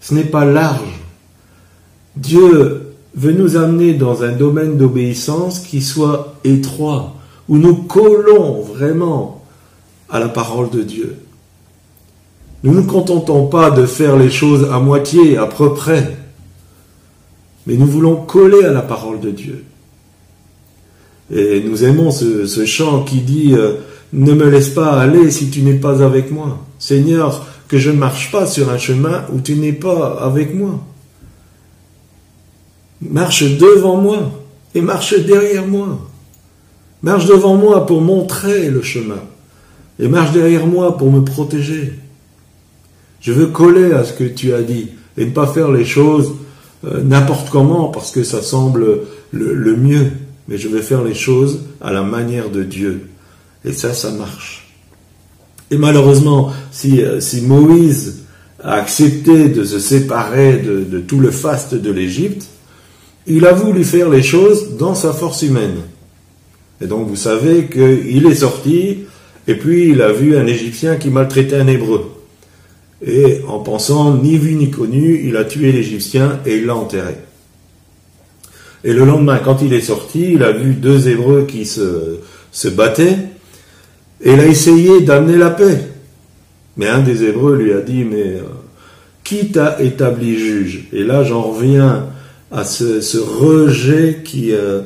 Ce 0.00 0.14
n'est 0.14 0.24
pas 0.24 0.44
large. 0.44 1.00
Dieu 2.14 2.83
veut 3.14 3.32
nous 3.32 3.56
amener 3.56 3.94
dans 3.94 4.22
un 4.22 4.32
domaine 4.32 4.76
d'obéissance 4.76 5.60
qui 5.60 5.82
soit 5.82 6.34
étroit, 6.44 7.14
où 7.48 7.58
nous 7.58 7.74
collons 7.74 8.62
vraiment 8.62 9.44
à 10.10 10.18
la 10.18 10.28
parole 10.28 10.70
de 10.70 10.82
Dieu. 10.82 11.16
Nous 12.62 12.72
ne 12.72 12.80
nous 12.80 12.86
contentons 12.86 13.46
pas 13.46 13.70
de 13.70 13.84
faire 13.86 14.16
les 14.16 14.30
choses 14.30 14.68
à 14.72 14.80
moitié, 14.80 15.36
à 15.36 15.46
peu 15.46 15.74
près, 15.74 16.16
mais 17.66 17.76
nous 17.76 17.86
voulons 17.86 18.16
coller 18.16 18.64
à 18.64 18.72
la 18.72 18.82
parole 18.82 19.20
de 19.20 19.30
Dieu. 19.30 19.64
Et 21.34 21.62
nous 21.62 21.84
aimons 21.84 22.10
ce, 22.10 22.64
chant 22.66 23.02
qui 23.02 23.20
dit 23.20 23.54
euh, 23.54 23.74
Ne 24.12 24.32
me 24.34 24.48
laisse 24.48 24.68
pas 24.68 25.00
aller 25.00 25.30
si 25.30 25.50
tu 25.50 25.62
n'es 25.62 25.74
pas 25.74 26.02
avec 26.02 26.30
moi. 26.30 26.58
Seigneur, 26.78 27.46
que 27.68 27.78
je 27.78 27.90
ne 27.90 27.96
marche 27.96 28.30
pas 28.30 28.46
sur 28.46 28.70
un 28.70 28.78
chemin 28.78 29.24
où 29.32 29.40
tu 29.40 29.56
n'es 29.56 29.72
pas 29.72 30.18
avec 30.20 30.54
moi. 30.54 30.80
Marche 33.10 33.44
devant 33.58 33.96
moi 33.96 34.32
et 34.74 34.80
marche 34.80 35.18
derrière 35.18 35.66
moi. 35.66 35.98
Marche 37.02 37.26
devant 37.26 37.56
moi 37.56 37.86
pour 37.86 38.00
montrer 38.00 38.70
le 38.70 38.82
chemin 38.82 39.22
et 39.98 40.08
marche 40.08 40.32
derrière 40.32 40.66
moi 40.66 40.96
pour 40.96 41.12
me 41.12 41.22
protéger. 41.22 41.92
Je 43.20 43.32
veux 43.32 43.46
coller 43.46 43.92
à 43.92 44.04
ce 44.04 44.12
que 44.12 44.24
tu 44.24 44.54
as 44.54 44.62
dit 44.62 44.88
et 45.16 45.26
ne 45.26 45.30
pas 45.30 45.46
faire 45.46 45.70
les 45.70 45.84
choses 45.84 46.32
euh, 46.86 47.02
n'importe 47.02 47.50
comment 47.50 47.88
parce 47.88 48.10
que 48.10 48.22
ça 48.22 48.42
semble 48.42 49.00
le, 49.32 49.76
mieux. 49.76 50.10
Mais 50.48 50.58
je 50.58 50.68
veux 50.68 50.82
faire 50.82 51.02
les 51.02 51.14
choses 51.14 51.60
à 51.80 51.92
la 51.92 52.02
manière 52.02 52.50
de 52.50 52.62
Dieu. 52.62 53.08
Et 53.64 53.72
ça, 53.72 53.94
ça 53.94 54.10
marche. 54.10 54.68
Et 55.70 55.78
malheureusement, 55.78 56.52
si, 56.70 57.02
euh, 57.02 57.20
si 57.20 57.42
Moïse 57.42 58.24
a 58.62 58.74
accepté 58.74 59.48
de 59.48 59.64
se 59.64 59.78
séparer 59.78 60.58
de, 60.58 60.84
de 60.84 61.00
tout 61.00 61.18
le 61.18 61.30
faste 61.30 61.74
de 61.74 61.90
l'Égypte, 61.90 62.46
il 63.26 63.46
a 63.46 63.52
voulu 63.52 63.84
faire 63.84 64.10
les 64.10 64.22
choses 64.22 64.76
dans 64.76 64.94
sa 64.94 65.12
force 65.12 65.42
humaine. 65.42 65.76
Et 66.80 66.86
donc 66.86 67.08
vous 67.08 67.16
savez 67.16 67.66
qu'il 67.66 68.26
est 68.26 68.34
sorti, 68.34 68.98
et 69.46 69.54
puis 69.54 69.90
il 69.90 70.02
a 70.02 70.12
vu 70.12 70.36
un 70.36 70.46
Égyptien 70.46 70.96
qui 70.96 71.10
maltraitait 71.10 71.56
un 71.56 71.66
Hébreu. 71.66 72.10
Et 73.06 73.40
en 73.48 73.58
pensant 73.60 74.14
ni 74.14 74.38
vu 74.38 74.54
ni 74.54 74.70
connu, 74.70 75.22
il 75.24 75.36
a 75.36 75.44
tué 75.44 75.72
l'Égyptien 75.72 76.40
et 76.46 76.56
il 76.56 76.66
l'a 76.66 76.74
enterré. 76.74 77.16
Et 78.82 78.92
le 78.92 79.04
lendemain, 79.04 79.38
quand 79.38 79.62
il 79.62 79.72
est 79.72 79.80
sorti, 79.80 80.32
il 80.32 80.42
a 80.42 80.52
vu 80.52 80.74
deux 80.74 81.08
Hébreux 81.08 81.46
qui 81.46 81.64
se, 81.64 82.18
se 82.52 82.68
battaient, 82.68 83.16
et 84.22 84.32
il 84.32 84.40
a 84.40 84.46
essayé 84.46 85.00
d'amener 85.00 85.36
la 85.36 85.50
paix. 85.50 85.78
Mais 86.76 86.88
un 86.88 87.00
des 87.00 87.24
Hébreux 87.24 87.56
lui 87.56 87.72
a 87.72 87.80
dit, 87.80 88.04
mais 88.04 88.22
euh, 88.22 88.42
qui 89.22 89.50
t'a 89.50 89.80
établi 89.80 90.38
juge? 90.38 90.88
Et 90.92 91.02
là, 91.02 91.24
j'en 91.24 91.42
reviens 91.42 92.06
à 92.54 92.62
ce, 92.64 93.18
rejet 93.18 94.22
qui, 94.24 94.52
euh, 94.52 94.82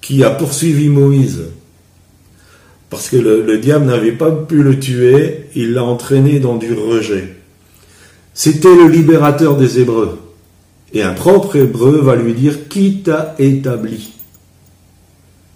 qui 0.00 0.22
a 0.22 0.30
poursuivi 0.30 0.88
Moïse. 0.88 1.42
Parce 2.88 3.08
que 3.08 3.16
le, 3.16 3.58
diable 3.58 3.86
n'avait 3.86 4.12
pas 4.12 4.30
pu 4.30 4.62
le 4.62 4.78
tuer, 4.78 5.48
il 5.56 5.72
l'a 5.72 5.82
entraîné 5.82 6.38
dans 6.38 6.56
du 6.56 6.72
rejet. 6.72 7.34
C'était 8.32 8.76
le 8.76 8.86
libérateur 8.88 9.56
des 9.56 9.80
Hébreux. 9.80 10.20
Et 10.92 11.02
un 11.02 11.14
propre 11.14 11.56
Hébreu 11.56 12.00
va 12.00 12.14
lui 12.14 12.32
dire, 12.32 12.68
qui 12.68 13.02
t'a 13.02 13.34
établi? 13.40 14.12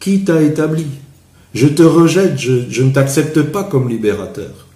Qui 0.01 0.25
t'a 0.25 0.43
établi? 0.43 0.87
Je 1.55 1.69
te 1.69 1.83
rejette, 1.83 2.37
je, 2.37 2.69
je 2.69 2.83
ne 2.83 2.91
t'accepte 2.91 3.43
pas 3.43 3.63
comme 3.63 3.89
libérateur. 3.89 4.67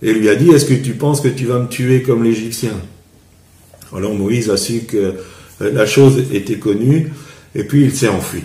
Et 0.00 0.14
lui 0.14 0.30
a 0.30 0.34
dit, 0.34 0.48
est-ce 0.50 0.64
que 0.64 0.74
tu 0.74 0.94
penses 0.94 1.20
que 1.20 1.28
tu 1.28 1.44
vas 1.44 1.58
me 1.58 1.68
tuer 1.68 2.02
comme 2.02 2.24
l'Égyptien? 2.24 2.72
Alors 3.94 4.14
Moïse 4.14 4.50
a 4.50 4.56
su 4.56 4.80
que 4.80 5.14
la 5.60 5.86
chose 5.86 6.24
était 6.32 6.58
connue, 6.58 7.12
et 7.54 7.64
puis 7.64 7.84
il 7.84 7.92
s'est 7.92 8.08
enfui. 8.08 8.42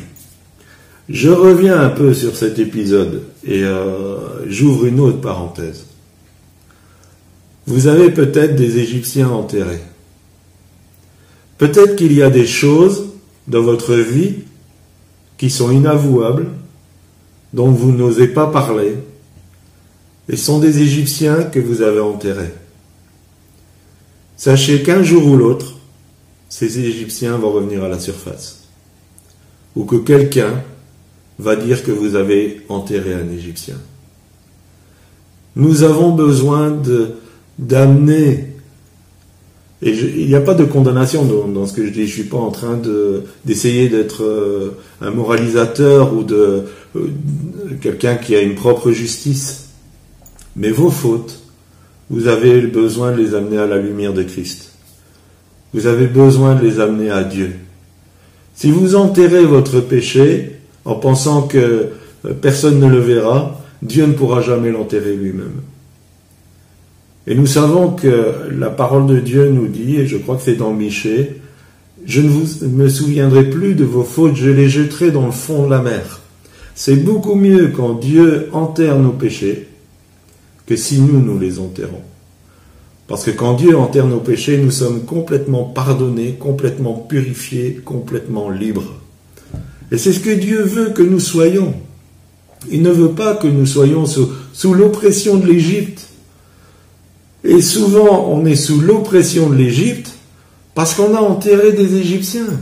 Je 1.09 1.29
reviens 1.29 1.79
un 1.79 1.89
peu 1.89 2.13
sur 2.13 2.35
cet 2.35 2.59
épisode 2.59 3.23
et 3.45 3.63
euh, 3.63 4.49
j'ouvre 4.49 4.85
une 4.85 4.99
autre 4.99 5.19
parenthèse. 5.19 5.85
Vous 7.67 7.87
avez 7.87 8.11
peut-être 8.11 8.55
des 8.55 8.79
Égyptiens 8.79 9.29
enterrés. 9.29 9.81
Peut-être 11.57 11.95
qu'il 11.95 12.13
y 12.13 12.23
a 12.23 12.29
des 12.29 12.47
choses 12.47 13.09
dans 13.47 13.61
votre 13.61 13.95
vie 13.95 14.35
qui 15.37 15.49
sont 15.49 15.71
inavouables, 15.71 16.47
dont 17.53 17.69
vous 17.69 17.91
n'osez 17.91 18.27
pas 18.27 18.47
parler, 18.47 18.95
et 20.29 20.37
sont 20.37 20.59
des 20.59 20.81
Égyptiens 20.81 21.43
que 21.43 21.59
vous 21.59 21.81
avez 21.81 21.99
enterrés. 21.99 22.53
Sachez 24.41 24.81
qu'un 24.81 25.03
jour 25.03 25.27
ou 25.27 25.37
l'autre, 25.37 25.75
ces 26.49 26.79
Égyptiens 26.79 27.37
vont 27.37 27.51
revenir 27.51 27.83
à 27.83 27.87
la 27.87 27.99
surface, 27.99 28.63
ou 29.75 29.83
que 29.83 29.97
quelqu'un 29.97 30.63
va 31.37 31.55
dire 31.55 31.83
que 31.83 31.91
vous 31.91 32.15
avez 32.15 32.61
enterré 32.67 33.13
un 33.13 33.29
Égyptien. 33.31 33.75
Nous 35.55 35.83
avons 35.83 36.09
besoin 36.09 36.75
d'amener, 37.59 38.47
et 39.83 39.91
il 39.91 40.25
n'y 40.25 40.33
a 40.33 40.41
pas 40.41 40.55
de 40.55 40.65
condamnation 40.65 41.23
dans, 41.23 41.67
ce 41.67 41.73
que 41.73 41.85
je 41.85 41.91
dis, 41.91 42.07
je 42.07 42.17
ne 42.17 42.21
suis 42.21 42.23
pas 42.23 42.39
en 42.39 42.49
train 42.49 42.81
d'essayer 43.45 43.89
d'être 43.89 44.23
euh, 44.23 44.71
un 45.01 45.11
moralisateur 45.11 46.15
ou 46.15 46.23
de 46.23 46.63
euh, 46.95 47.09
quelqu'un 47.79 48.15
qui 48.15 48.35
a 48.35 48.41
une 48.41 48.55
propre 48.55 48.91
justice. 48.91 49.67
Mais 50.55 50.71
vos 50.71 50.89
fautes, 50.89 51.40
vous 52.11 52.27
avez 52.27 52.61
besoin 52.67 53.13
de 53.13 53.21
les 53.21 53.33
amener 53.33 53.57
à 53.57 53.65
la 53.65 53.77
lumière 53.77 54.13
de 54.13 54.23
Christ. 54.23 54.73
Vous 55.73 55.87
avez 55.87 56.07
besoin 56.07 56.55
de 56.55 56.63
les 56.63 56.81
amener 56.81 57.09
à 57.09 57.23
Dieu. 57.23 57.53
Si 58.53 58.69
vous 58.69 58.95
enterrez 58.95 59.45
votre 59.45 59.79
péché, 59.79 60.57
en 60.83 60.95
pensant 60.95 61.43
que 61.43 61.57
euh, 62.25 62.33
personne 62.41 62.81
ne 62.81 62.89
le 62.89 62.99
verra, 62.99 63.61
Dieu 63.81 64.05
ne 64.05 64.11
pourra 64.11 64.41
jamais 64.41 64.71
l'enterrer 64.71 65.15
lui-même. 65.15 65.61
Et 67.27 67.35
nous 67.35 67.45
savons 67.45 67.91
que 67.91 68.49
la 68.59 68.69
parole 68.69 69.07
de 69.07 69.19
Dieu 69.19 69.49
nous 69.49 69.67
dit, 69.67 69.95
et 69.95 70.05
je 70.05 70.17
crois 70.17 70.35
que 70.35 70.41
c'est 70.41 70.55
dans 70.55 70.73
Michée, 70.73 71.37
je 72.05 72.19
ne 72.19 72.27
vous, 72.27 72.67
me 72.67 72.89
souviendrai 72.89 73.49
plus 73.49 73.73
de 73.73 73.85
vos 73.85 74.03
fautes, 74.03 74.35
je 74.35 74.49
les 74.49 74.67
jetterai 74.67 75.11
dans 75.11 75.27
le 75.27 75.31
fond 75.31 75.65
de 75.65 75.69
la 75.69 75.81
mer. 75.81 76.19
C'est 76.75 76.97
beaucoup 76.97 77.35
mieux 77.35 77.71
quand 77.73 77.93
Dieu 77.93 78.49
enterre 78.51 78.99
nos 78.99 79.11
péchés, 79.11 79.67
que 80.65 80.75
si 80.75 81.01
nous, 81.01 81.19
nous 81.19 81.39
les 81.39 81.59
enterrons. 81.59 82.01
Parce 83.07 83.25
que 83.25 83.31
quand 83.31 83.55
Dieu 83.55 83.77
enterre 83.77 84.07
nos 84.07 84.19
péchés, 84.19 84.57
nous 84.57 84.71
sommes 84.71 85.03
complètement 85.03 85.65
pardonnés, 85.65 86.37
complètement 86.39 86.93
purifiés, 86.93 87.81
complètement 87.83 88.49
libres. 88.49 88.93
Et 89.91 89.97
c'est 89.97 90.13
ce 90.13 90.21
que 90.21 90.29
Dieu 90.29 90.61
veut 90.63 90.91
que 90.91 91.01
nous 91.01 91.19
soyons. 91.19 91.73
Il 92.69 92.81
ne 92.81 92.91
veut 92.91 93.11
pas 93.11 93.35
que 93.35 93.47
nous 93.47 93.65
soyons 93.65 94.05
sous, 94.05 94.29
sous 94.53 94.73
l'oppression 94.73 95.37
de 95.37 95.47
l'Égypte. 95.47 96.07
Et 97.43 97.61
souvent, 97.61 98.29
on 98.29 98.45
est 98.45 98.55
sous 98.55 98.79
l'oppression 98.79 99.49
de 99.49 99.55
l'Égypte 99.55 100.11
parce 100.73 100.93
qu'on 100.93 101.13
a 101.15 101.19
enterré 101.19 101.73
des 101.73 101.95
Égyptiens. 101.95 102.61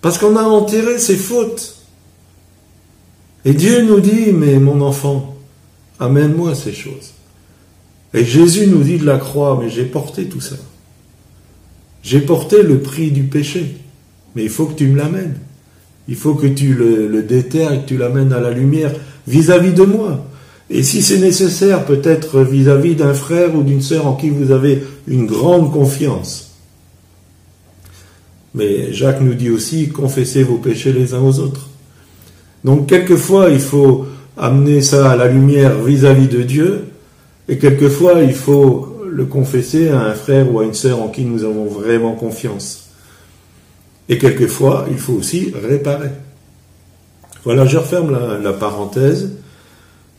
Parce 0.00 0.16
qu'on 0.16 0.36
a 0.36 0.44
enterré 0.44 0.98
ses 0.98 1.16
fautes. 1.16 1.76
Et 3.44 3.52
Dieu 3.52 3.82
nous 3.82 4.00
dit, 4.00 4.32
mais 4.32 4.58
mon 4.58 4.80
enfant, 4.80 5.34
amène-moi 6.00 6.54
ces 6.54 6.72
choses. 6.72 7.12
Et 8.14 8.24
Jésus 8.24 8.66
nous 8.66 8.82
dit 8.82 8.98
de 8.98 9.06
la 9.06 9.18
croix, 9.18 9.58
mais 9.60 9.68
j'ai 9.68 9.84
porté 9.84 10.26
tout 10.26 10.40
ça. 10.40 10.56
J'ai 12.02 12.20
porté 12.20 12.62
le 12.62 12.80
prix 12.80 13.10
du 13.10 13.24
péché. 13.24 13.76
Mais 14.34 14.44
il 14.44 14.50
faut 14.50 14.66
que 14.66 14.74
tu 14.74 14.86
me 14.86 14.96
l'amènes. 14.96 15.36
Il 16.06 16.16
faut 16.16 16.34
que 16.34 16.46
tu 16.46 16.72
le, 16.74 17.22
déterres 17.22 17.72
et 17.72 17.80
que 17.80 17.86
tu 17.86 17.98
l'amènes 17.98 18.32
à 18.32 18.40
la 18.40 18.50
lumière 18.50 18.92
vis-à-vis 19.26 19.72
de 19.72 19.82
moi. 19.82 20.24
Et 20.70 20.82
si 20.82 21.02
c'est 21.02 21.18
nécessaire, 21.18 21.84
peut-être 21.84 22.40
vis-à-vis 22.40 22.94
d'un 22.94 23.14
frère 23.14 23.54
ou 23.54 23.62
d'une 23.62 23.82
sœur 23.82 24.06
en 24.06 24.14
qui 24.14 24.30
vous 24.30 24.50
avez 24.52 24.82
une 25.06 25.26
grande 25.26 25.72
confiance. 25.72 26.52
Mais 28.54 28.92
Jacques 28.92 29.20
nous 29.20 29.34
dit 29.34 29.50
aussi, 29.50 29.88
confessez 29.88 30.42
vos 30.42 30.56
péchés 30.56 30.92
les 30.92 31.14
uns 31.14 31.22
aux 31.22 31.38
autres. 31.40 31.68
Donc 32.64 32.88
quelquefois, 32.88 33.50
il 33.50 33.60
faut 33.60 34.06
amener 34.38 34.80
ça 34.80 35.10
à 35.10 35.16
la 35.16 35.28
lumière 35.28 35.78
vis-à-vis 35.78 36.28
de 36.28 36.42
Dieu, 36.42 36.84
et 37.48 37.58
quelquefois, 37.58 38.20
il 38.20 38.34
faut 38.34 38.98
le 39.10 39.24
confesser 39.24 39.88
à 39.88 40.00
un 40.00 40.14
frère 40.14 40.52
ou 40.52 40.60
à 40.60 40.64
une 40.64 40.74
sœur 40.74 41.02
en 41.02 41.08
qui 41.08 41.24
nous 41.24 41.44
avons 41.44 41.66
vraiment 41.66 42.12
confiance. 42.12 42.90
Et 44.08 44.18
quelquefois, 44.18 44.86
il 44.90 44.98
faut 44.98 45.14
aussi 45.14 45.52
réparer. 45.54 46.10
Voilà, 47.44 47.66
je 47.66 47.78
referme 47.78 48.16
la, 48.42 48.52
parenthèse. 48.52 49.32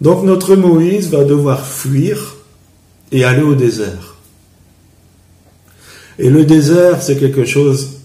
Donc 0.02 0.24
notre 0.24 0.56
Moïse 0.56 1.10
va 1.10 1.24
devoir 1.24 1.66
fuir 1.66 2.38
et 3.12 3.24
aller 3.24 3.42
au 3.42 3.56
désert. 3.56 4.18
Et 6.18 6.30
le 6.30 6.44
désert, 6.46 7.02
c'est 7.02 7.18
quelque 7.18 7.46
chose 7.46 8.00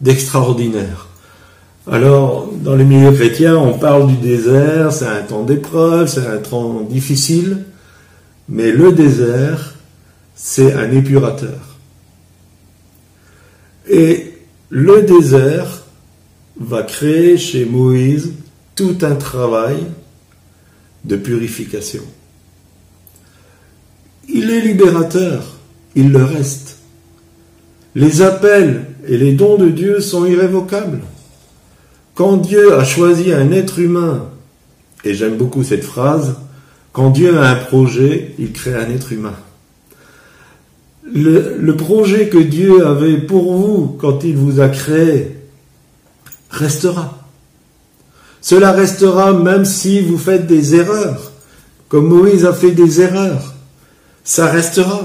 d'extraordinaire. 0.00 1.07
Alors, 1.90 2.52
dans 2.52 2.76
les 2.76 2.84
milieux 2.84 3.12
chrétiens, 3.12 3.56
on 3.56 3.78
parle 3.78 4.08
du 4.08 4.16
désert, 4.16 4.92
c'est 4.92 5.06
un 5.06 5.22
temps 5.22 5.42
d'épreuve, 5.42 6.06
c'est 6.06 6.26
un 6.26 6.36
temps 6.36 6.82
difficile, 6.82 7.64
mais 8.46 8.72
le 8.72 8.92
désert, 8.92 9.74
c'est 10.34 10.74
un 10.74 10.90
épurateur. 10.92 11.78
Et 13.88 14.34
le 14.68 15.00
désert 15.02 15.84
va 16.60 16.82
créer 16.82 17.38
chez 17.38 17.64
Moïse 17.64 18.32
tout 18.74 18.98
un 19.00 19.14
travail 19.14 19.78
de 21.04 21.16
purification. 21.16 22.02
Il 24.28 24.50
est 24.50 24.60
libérateur, 24.60 25.56
il 25.96 26.12
le 26.12 26.22
reste. 26.22 26.76
Les 27.94 28.20
appels 28.20 28.84
et 29.06 29.16
les 29.16 29.32
dons 29.32 29.56
de 29.56 29.70
Dieu 29.70 30.00
sont 30.00 30.26
irrévocables. 30.26 31.00
Quand 32.18 32.36
Dieu 32.36 32.74
a 32.74 32.82
choisi 32.82 33.32
un 33.32 33.52
être 33.52 33.78
humain, 33.78 34.24
et 35.04 35.14
j'aime 35.14 35.36
beaucoup 35.36 35.62
cette 35.62 35.84
phrase, 35.84 36.34
quand 36.92 37.10
Dieu 37.10 37.38
a 37.38 37.48
un 37.48 37.54
projet, 37.54 38.34
il 38.40 38.50
crée 38.50 38.74
un 38.74 38.90
être 38.90 39.12
humain. 39.12 39.36
Le, 41.04 41.70
projet 41.76 42.28
que 42.28 42.38
Dieu 42.38 42.84
avait 42.84 43.18
pour 43.18 43.54
vous 43.54 43.96
quand 44.00 44.24
il 44.24 44.36
vous 44.36 44.58
a 44.58 44.68
créé 44.68 45.36
restera. 46.50 47.24
Cela 48.40 48.72
restera 48.72 49.32
même 49.32 49.64
si 49.64 50.00
vous 50.00 50.18
faites 50.18 50.48
des 50.48 50.74
erreurs, 50.74 51.30
comme 51.88 52.08
Moïse 52.08 52.44
a 52.44 52.52
fait 52.52 52.72
des 52.72 53.00
erreurs. 53.00 53.54
Ça 54.24 54.48
restera. 54.48 55.02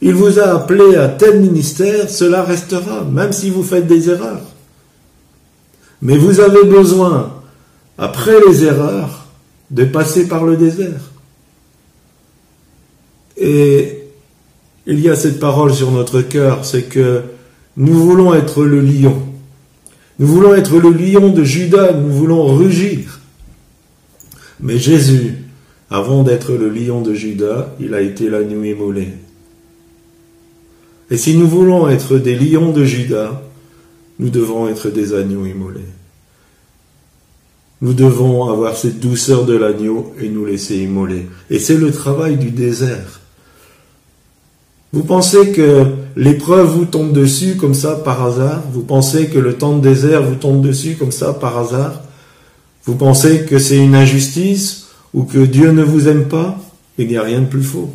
Il 0.00 0.14
vous 0.14 0.38
a 0.38 0.54
appelé 0.54 0.96
à 0.96 1.08
tel 1.08 1.38
ministère, 1.38 2.08
cela 2.08 2.42
restera, 2.42 3.04
même 3.04 3.32
si 3.32 3.50
vous 3.50 3.62
faites 3.62 3.86
des 3.86 4.08
erreurs. 4.08 4.55
Mais 6.02 6.18
vous 6.18 6.40
avez 6.40 6.64
besoin, 6.64 7.32
après 7.98 8.36
les 8.48 8.64
erreurs, 8.64 9.26
de 9.70 9.84
passer 9.84 10.28
par 10.28 10.44
le 10.44 10.56
désert. 10.56 11.00
Et 13.36 14.04
il 14.86 15.00
y 15.00 15.08
a 15.08 15.16
cette 15.16 15.40
parole 15.40 15.74
sur 15.74 15.90
notre 15.90 16.22
cœur, 16.22 16.64
c'est 16.64 16.84
que 16.84 17.22
nous 17.76 17.94
voulons 17.94 18.34
être 18.34 18.64
le 18.64 18.80
lion. 18.80 19.20
Nous 20.18 20.26
voulons 20.26 20.54
être 20.54 20.78
le 20.78 20.90
lion 20.90 21.30
de 21.30 21.44
Judas, 21.44 21.92
nous 21.92 22.12
voulons 22.12 22.46
rugir. 22.54 23.20
Mais 24.60 24.78
Jésus, 24.78 25.34
avant 25.90 26.22
d'être 26.22 26.52
le 26.52 26.70
lion 26.70 27.02
de 27.02 27.12
Judas, 27.12 27.68
il 27.80 27.94
a 27.94 28.00
été 28.00 28.30
l'agneau 28.30 28.62
immolé. 28.64 29.08
Et 31.10 31.16
si 31.16 31.36
nous 31.36 31.46
voulons 31.48 31.88
être 31.88 32.18
des 32.18 32.34
lions 32.34 32.72
de 32.72 32.84
Judas, 32.84 33.42
nous 34.18 34.30
devons 34.30 34.68
être 34.68 34.88
des 34.88 35.14
agneaux 35.14 35.44
immolés. 35.44 35.80
Nous 37.82 37.92
devons 37.92 38.48
avoir 38.48 38.76
cette 38.76 39.00
douceur 39.00 39.44
de 39.44 39.54
l'agneau 39.54 40.14
et 40.18 40.28
nous 40.30 40.46
laisser 40.46 40.78
immoler. 40.78 41.26
Et 41.50 41.58
c'est 41.58 41.76
le 41.76 41.92
travail 41.92 42.36
du 42.36 42.50
désert. 42.50 43.20
Vous 44.92 45.04
pensez 45.04 45.52
que 45.52 45.84
l'épreuve 46.16 46.68
vous 46.68 46.86
tombe 46.86 47.12
dessus 47.12 47.56
comme 47.56 47.74
ça 47.74 47.96
par 47.96 48.22
hasard? 48.24 48.62
Vous 48.72 48.82
pensez 48.82 49.26
que 49.26 49.38
le 49.38 49.54
temps 49.54 49.76
de 49.76 49.82
désert 49.82 50.22
vous 50.22 50.36
tombe 50.36 50.64
dessus 50.66 50.94
comme 50.94 51.12
ça 51.12 51.34
par 51.34 51.58
hasard? 51.58 52.02
Vous 52.84 52.94
pensez 52.94 53.44
que 53.44 53.58
c'est 53.58 53.76
une 53.76 53.94
injustice 53.94 54.86
ou 55.12 55.24
que 55.24 55.44
Dieu 55.44 55.72
ne 55.72 55.82
vous 55.82 56.08
aime 56.08 56.28
pas? 56.28 56.58
Il 56.96 57.08
n'y 57.08 57.18
a 57.18 57.22
rien 57.22 57.42
de 57.42 57.46
plus 57.46 57.62
faux. 57.62 57.92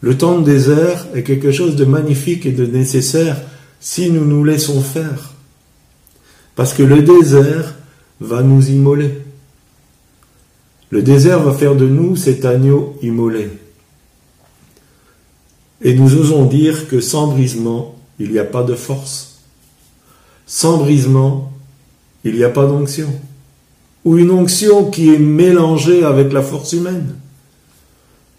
Le 0.00 0.16
temps 0.16 0.38
de 0.38 0.44
désert 0.44 1.08
est 1.14 1.24
quelque 1.24 1.52
chose 1.52 1.76
de 1.76 1.84
magnifique 1.84 2.46
et 2.46 2.52
de 2.52 2.64
nécessaire 2.64 3.36
si 3.80 4.10
nous 4.10 4.24
nous 4.24 4.44
laissons 4.44 4.80
faire. 4.80 5.34
Parce 6.56 6.74
que 6.74 6.82
le 6.82 7.02
désert 7.02 7.74
va 8.20 8.42
nous 8.42 8.68
immoler. 8.70 9.22
Le 10.90 11.02
désert 11.02 11.42
va 11.42 11.52
faire 11.52 11.76
de 11.76 11.86
nous 11.86 12.16
cet 12.16 12.44
agneau 12.44 12.96
immolé. 13.02 13.50
Et 15.82 15.94
nous 15.94 16.16
osons 16.16 16.46
dire 16.46 16.88
que 16.88 17.00
sans 17.00 17.28
brisement, 17.28 17.94
il 18.18 18.32
n'y 18.32 18.38
a 18.38 18.44
pas 18.44 18.64
de 18.64 18.74
force. 18.74 19.40
Sans 20.46 20.78
brisement, 20.78 21.52
il 22.24 22.34
n'y 22.34 22.42
a 22.44 22.48
pas 22.48 22.66
d'onction. 22.66 23.08
Ou 24.04 24.16
une 24.18 24.30
onction 24.30 24.90
qui 24.90 25.14
est 25.14 25.18
mélangée 25.18 26.04
avec 26.04 26.32
la 26.32 26.42
force 26.42 26.72
humaine. 26.72 27.14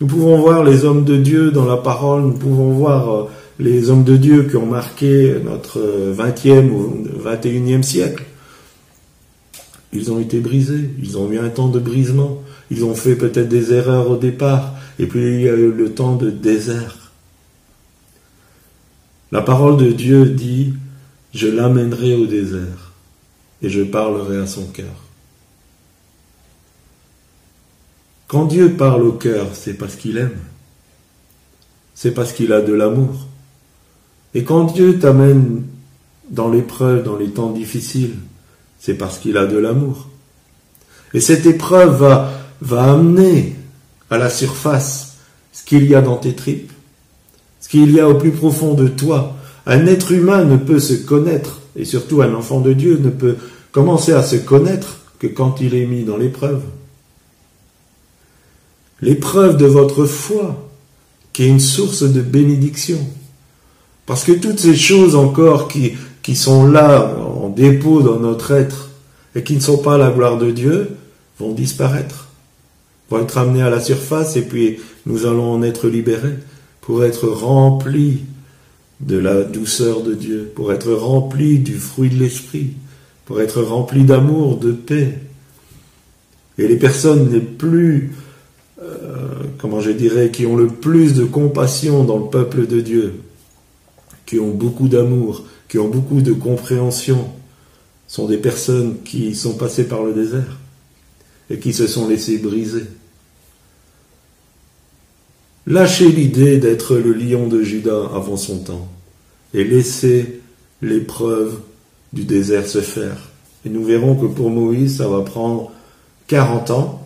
Nous 0.01 0.07
pouvons 0.07 0.39
voir 0.39 0.63
les 0.63 0.85
hommes 0.85 1.05
de 1.05 1.17
Dieu 1.17 1.51
dans 1.51 1.65
la 1.65 1.77
parole, 1.77 2.23
nous 2.23 2.37
pouvons 2.37 2.71
voir 2.71 3.27
les 3.60 3.89
hommes 3.89 4.05
de 4.05 4.16
Dieu 4.16 4.43
qui 4.43 4.55
ont 4.55 4.66
marqué 4.66 5.36
notre 5.43 5.80
20e 6.16 6.70
ou 6.70 7.05
21e 7.22 7.84
siècle. 7.84 8.24
Ils 9.91 10.12
ont 10.12 10.20
été 10.20 10.39
brisés, 10.39 10.89
ils 11.01 11.18
ont 11.18 11.30
eu 11.30 11.39
un 11.39 11.49
temps 11.49 11.68
de 11.68 11.80
brisement, 11.80 12.41
ils 12.72 12.86
ont 12.86 12.95
fait 12.95 13.16
peut-être 13.16 13.49
des 13.49 13.74
erreurs 13.74 14.10
au 14.10 14.16
départ, 14.16 14.76
et 14.97 15.07
puis 15.07 15.20
il 15.20 15.41
y 15.41 15.49
a 15.49 15.55
eu 15.55 15.72
le 15.72 15.93
temps 15.93 16.16
de 16.16 16.30
désert. 16.30 17.12
La 19.32 19.41
parole 19.41 19.78
de 19.78 19.91
Dieu 19.91 20.26
dit, 20.26 20.74
je 21.34 21.47
l'amènerai 21.47 22.16
au 22.16 22.28
désert, 22.28 22.93
et 23.62 23.70
je 23.70 23.82
parlerai 23.82 24.38
à 24.38 24.47
son 24.47 24.68
cœur. 24.68 25.03
Quand 28.28 28.45
Dieu 28.45 28.74
parle 28.74 29.03
au 29.03 29.14
cœur, 29.14 29.47
c'est 29.53 29.74
parce 29.74 29.95
qu'il 29.95 30.18
aime. 30.18 30.38
C'est 31.95 32.12
parce 32.12 32.32
qu'il 32.32 32.53
a 32.53 32.62
de 32.62 32.72
l'amour. 32.72 33.28
Et 34.34 34.43
quand 34.43 34.65
Dieu 34.73 34.99
t'amène 34.99 35.63
dans 36.30 36.49
l'épreuve, 36.49 37.03
dans 37.03 37.17
les 37.17 37.30
temps 37.30 37.51
difficiles, 37.51 38.15
c'est 38.80 38.93
parce 38.93 39.17
qu'il 39.17 39.38
a 39.38 39.45
de 39.45 39.57
l'amour. 39.57 40.07
Et 41.13 41.19
cette 41.19 41.45
épreuve 41.45 41.99
va, 42.61 42.91
amener 42.91 43.55
à 44.09 44.17
la 44.17 44.30
surface 44.30 45.17
ce 45.51 45.63
qu'il 45.63 45.86
y 45.86 45.95
a 45.95 46.01
dans 46.01 46.17
tes 46.17 46.36
tripes, 46.36 46.71
ce 47.59 47.69
qu'il 47.69 47.91
y 47.91 47.99
a 47.99 48.07
au 48.07 48.15
plus 48.15 48.32
profond 48.32 48.73
de 48.73 48.88
toi. 48.88 49.36
Un 49.65 49.88
être 49.88 50.11
humain 50.11 50.45
ne 50.45 50.57
peut 50.57 50.80
se 50.80 50.93
connaître, 50.93 51.61
et 51.75 51.86
surtout 51.86 52.21
un 52.21 52.34
enfant 52.34 52.61
de 52.61 52.73
Dieu 52.73 52.99
ne 53.01 53.09
peut 53.09 53.38
commencer 53.71 54.13
à 54.13 54.23
se 54.23 54.36
connaître 54.36 54.99
que 55.19 55.27
quand 55.27 55.61
il 55.61 55.75
est 55.75 55.86
mis 55.86 56.03
dans 56.03 56.17
l'épreuve. 56.17 56.61
L'épreuve 59.01 59.57
de 59.57 59.65
votre 59.65 60.05
foi, 60.05 60.69
qui 61.34 61.43
est 61.43 61.47
une 61.47 61.59
source 61.59 62.03
de 62.03 62.21
bénédiction. 62.21 62.99
Parce 64.10 64.24
que 64.24 64.32
toutes 64.32 64.60
ces 64.60 64.76
choses 64.76 65.16
encore 65.16 65.68
qui, 65.68 66.36
sont 66.36 66.66
là 66.66 67.16
en 67.16 67.49
dépôt 67.49 68.01
dans 68.01 68.20
notre 68.20 68.53
être 68.53 68.89
et 69.36 69.43
qui 69.43 69.53
ne 69.53 69.60
sont 69.60 69.78
pas 69.78 69.99
la 69.99 70.10
gloire 70.10 70.39
de 70.39 70.49
Dieu 70.49 70.89
vont 71.38 71.53
disparaître. 71.53 72.30
vont 73.12 73.22
être 73.22 73.38
amenés 73.38 73.62
à 73.62 73.70
la 73.70 73.80
surface 73.80 74.36
et 74.36 74.41
puis 74.41 74.80
nous 75.05 75.28
allons 75.28 75.53
en 75.53 75.62
être 75.62 75.88
libérés 75.88 76.39
pour 76.82 77.03
être 77.03 77.28
remplis 77.28 78.22
de 78.99 79.16
la 79.16 79.43
douceur 79.43 80.01
de 80.01 80.16
Dieu, 80.16 80.51
pour 80.55 80.74
être 80.74 80.91
remplis 80.91 81.60
du 81.60 81.76
fruit 81.76 82.10
de 82.10 82.18
l'esprit, 82.18 82.72
pour 83.26 83.41
être 83.41 83.62
remplis 83.62 84.05
d'amour, 84.05 84.57
de 84.57 84.72
paix. 84.72 85.20
Et 86.57 86.68
les 86.68 86.78
personnes 86.78 87.32
les 87.32 87.41
plus, 87.41 88.14
euh, 88.82 89.43
comment 89.60 89.82
je 89.82 89.91
dirais, 89.91 90.32
qui 90.32 90.47
ont 90.47 90.57
le 90.57 90.68
plus 90.68 91.14
de 91.14 91.26
compassion 91.26 92.03
dans 92.03 92.18
le 92.18 92.30
peuple 92.32 92.66
de 92.66 92.82
Dieu, 92.82 93.14
qui 94.30 94.38
ont 94.38 94.51
beaucoup 94.51 94.88
d'amour, 94.88 95.43
qui 95.67 95.80
ont 95.80 95.88
beaucoup 95.88 96.21
de 96.21 96.34
compréhension, 96.34 97.32
sont 98.07 98.27
des 98.27 98.38
personnes 98.38 99.01
qui 99.03 99.34
sont 99.34 99.55
passées 99.55 99.88
par 99.88 100.03
le 100.03 100.13
désert 100.13 100.59
et 101.49 101.57
qui 101.57 101.73
se 101.73 101.88
sont 101.88 102.07
laissées 102.07 102.38
briser. 102.38 102.84
Lâchez 105.65 106.11
l'idée 106.11 106.59
d'être 106.59 106.95
le 106.95 107.11
lion 107.11 107.47
de 107.47 107.63
Judas 107.63 108.07
avant 108.13 108.38
son 108.38 108.59
temps 108.59 108.88
et 109.55 109.63
laissez 109.63 110.41
l'épreuve 110.84 111.61
du 112.13 112.23
désert 112.23 112.67
se 112.67 112.82
faire. 112.82 113.17
Et 113.65 113.69
nous 113.69 113.84
verrons 113.84 114.15
que 114.15 114.27
pour 114.27 114.51
Moïse, 114.51 114.97
ça 114.97 115.07
va 115.07 115.21
prendre 115.21 115.71
40 116.27 116.69
ans. 116.69 117.03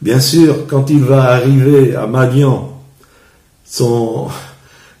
Bien 0.00 0.20
sûr, 0.20 0.66
quand 0.66 0.88
il 0.88 1.00
va 1.00 1.24
arriver 1.24 1.94
à 1.94 2.06
Madian, 2.06 2.72
son, 3.66 4.28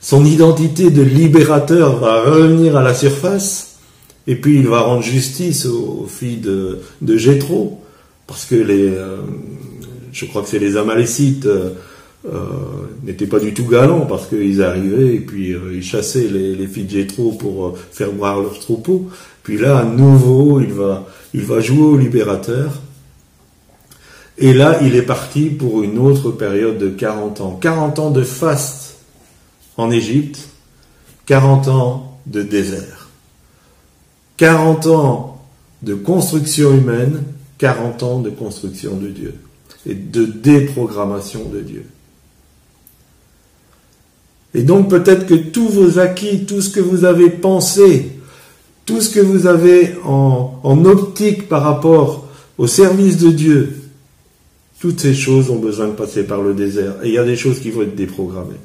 son 0.08 0.24
identité 0.24 0.90
de 0.90 1.02
libérateur 1.02 1.98
va 1.98 2.22
revenir 2.22 2.78
à 2.78 2.82
la 2.82 2.94
surface, 2.94 3.76
et 4.26 4.36
puis 4.36 4.56
il 4.56 4.66
va 4.66 4.80
rendre 4.80 5.02
justice 5.02 5.66
aux, 5.66 6.06
filles 6.08 6.40
de, 6.40 7.16
Jéthro, 7.18 7.82
parce 8.26 8.46
que 8.46 8.54
les, 8.54 8.88
euh, 8.88 9.18
je 10.10 10.24
crois 10.24 10.40
que 10.40 10.48
c'est 10.48 10.60
les 10.60 10.78
Amalécites, 10.78 11.44
euh, 11.44 11.72
euh, 12.24 12.38
n'étaient 13.04 13.26
pas 13.26 13.38
du 13.38 13.52
tout 13.52 13.66
galants 13.66 14.06
parce 14.06 14.26
qu'ils 14.26 14.62
arrivaient 14.62 15.14
et 15.16 15.20
puis 15.20 15.54
ils 15.74 15.82
chassaient 15.82 16.26
les, 16.26 16.54
les 16.54 16.66
filles 16.66 16.84
de 16.84 16.90
Jéthro 16.90 17.32
pour 17.32 17.76
faire 17.92 18.10
boire 18.10 18.40
leurs 18.40 18.58
troupeaux. 18.60 19.10
Puis 19.42 19.58
là, 19.58 19.80
à 19.80 19.84
nouveau, 19.84 20.62
il 20.62 20.72
va, 20.72 21.06
il 21.34 21.42
va 21.42 21.60
jouer 21.60 21.84
au 21.84 21.98
libérateur. 21.98 22.80
Et 24.38 24.54
là, 24.54 24.78
il 24.82 24.96
est 24.96 25.02
parti 25.02 25.50
pour 25.50 25.82
une 25.82 25.98
autre 25.98 26.30
période 26.30 26.78
de 26.78 26.88
40 26.88 27.42
ans. 27.42 27.58
40 27.60 27.98
ans 27.98 28.10
de 28.10 28.22
faste 28.22 28.87
en 29.78 29.90
Égypte, 29.90 30.40
40 31.26 31.68
ans 31.68 32.18
de 32.26 32.42
désert. 32.42 33.08
40 34.36 34.86
ans 34.88 35.40
de 35.82 35.94
construction 35.94 36.74
humaine, 36.74 37.22
40 37.58 38.02
ans 38.02 38.20
de 38.20 38.30
construction 38.30 38.96
de 38.96 39.08
Dieu 39.08 39.34
et 39.86 39.94
de 39.94 40.24
déprogrammation 40.24 41.48
de 41.48 41.60
Dieu. 41.60 41.86
Et 44.54 44.62
donc 44.62 44.90
peut-être 44.90 45.26
que 45.26 45.34
tous 45.34 45.68
vos 45.68 45.98
acquis, 45.98 46.44
tout 46.44 46.60
ce 46.60 46.70
que 46.70 46.80
vous 46.80 47.04
avez 47.04 47.30
pensé, 47.30 48.12
tout 48.84 49.00
ce 49.00 49.10
que 49.10 49.20
vous 49.20 49.46
avez 49.46 49.94
en, 50.04 50.58
en 50.62 50.84
optique 50.84 51.48
par 51.48 51.62
rapport 51.62 52.26
au 52.56 52.66
service 52.66 53.18
de 53.18 53.30
Dieu, 53.30 53.76
toutes 54.80 55.00
ces 55.00 55.14
choses 55.14 55.50
ont 55.50 55.58
besoin 55.58 55.88
de 55.88 55.92
passer 55.92 56.24
par 56.24 56.42
le 56.42 56.54
désert. 56.54 56.94
Et 57.02 57.08
il 57.08 57.14
y 57.14 57.18
a 57.18 57.24
des 57.24 57.36
choses 57.36 57.60
qui 57.60 57.70
vont 57.70 57.82
être 57.82 57.96
déprogrammées. 57.96 58.56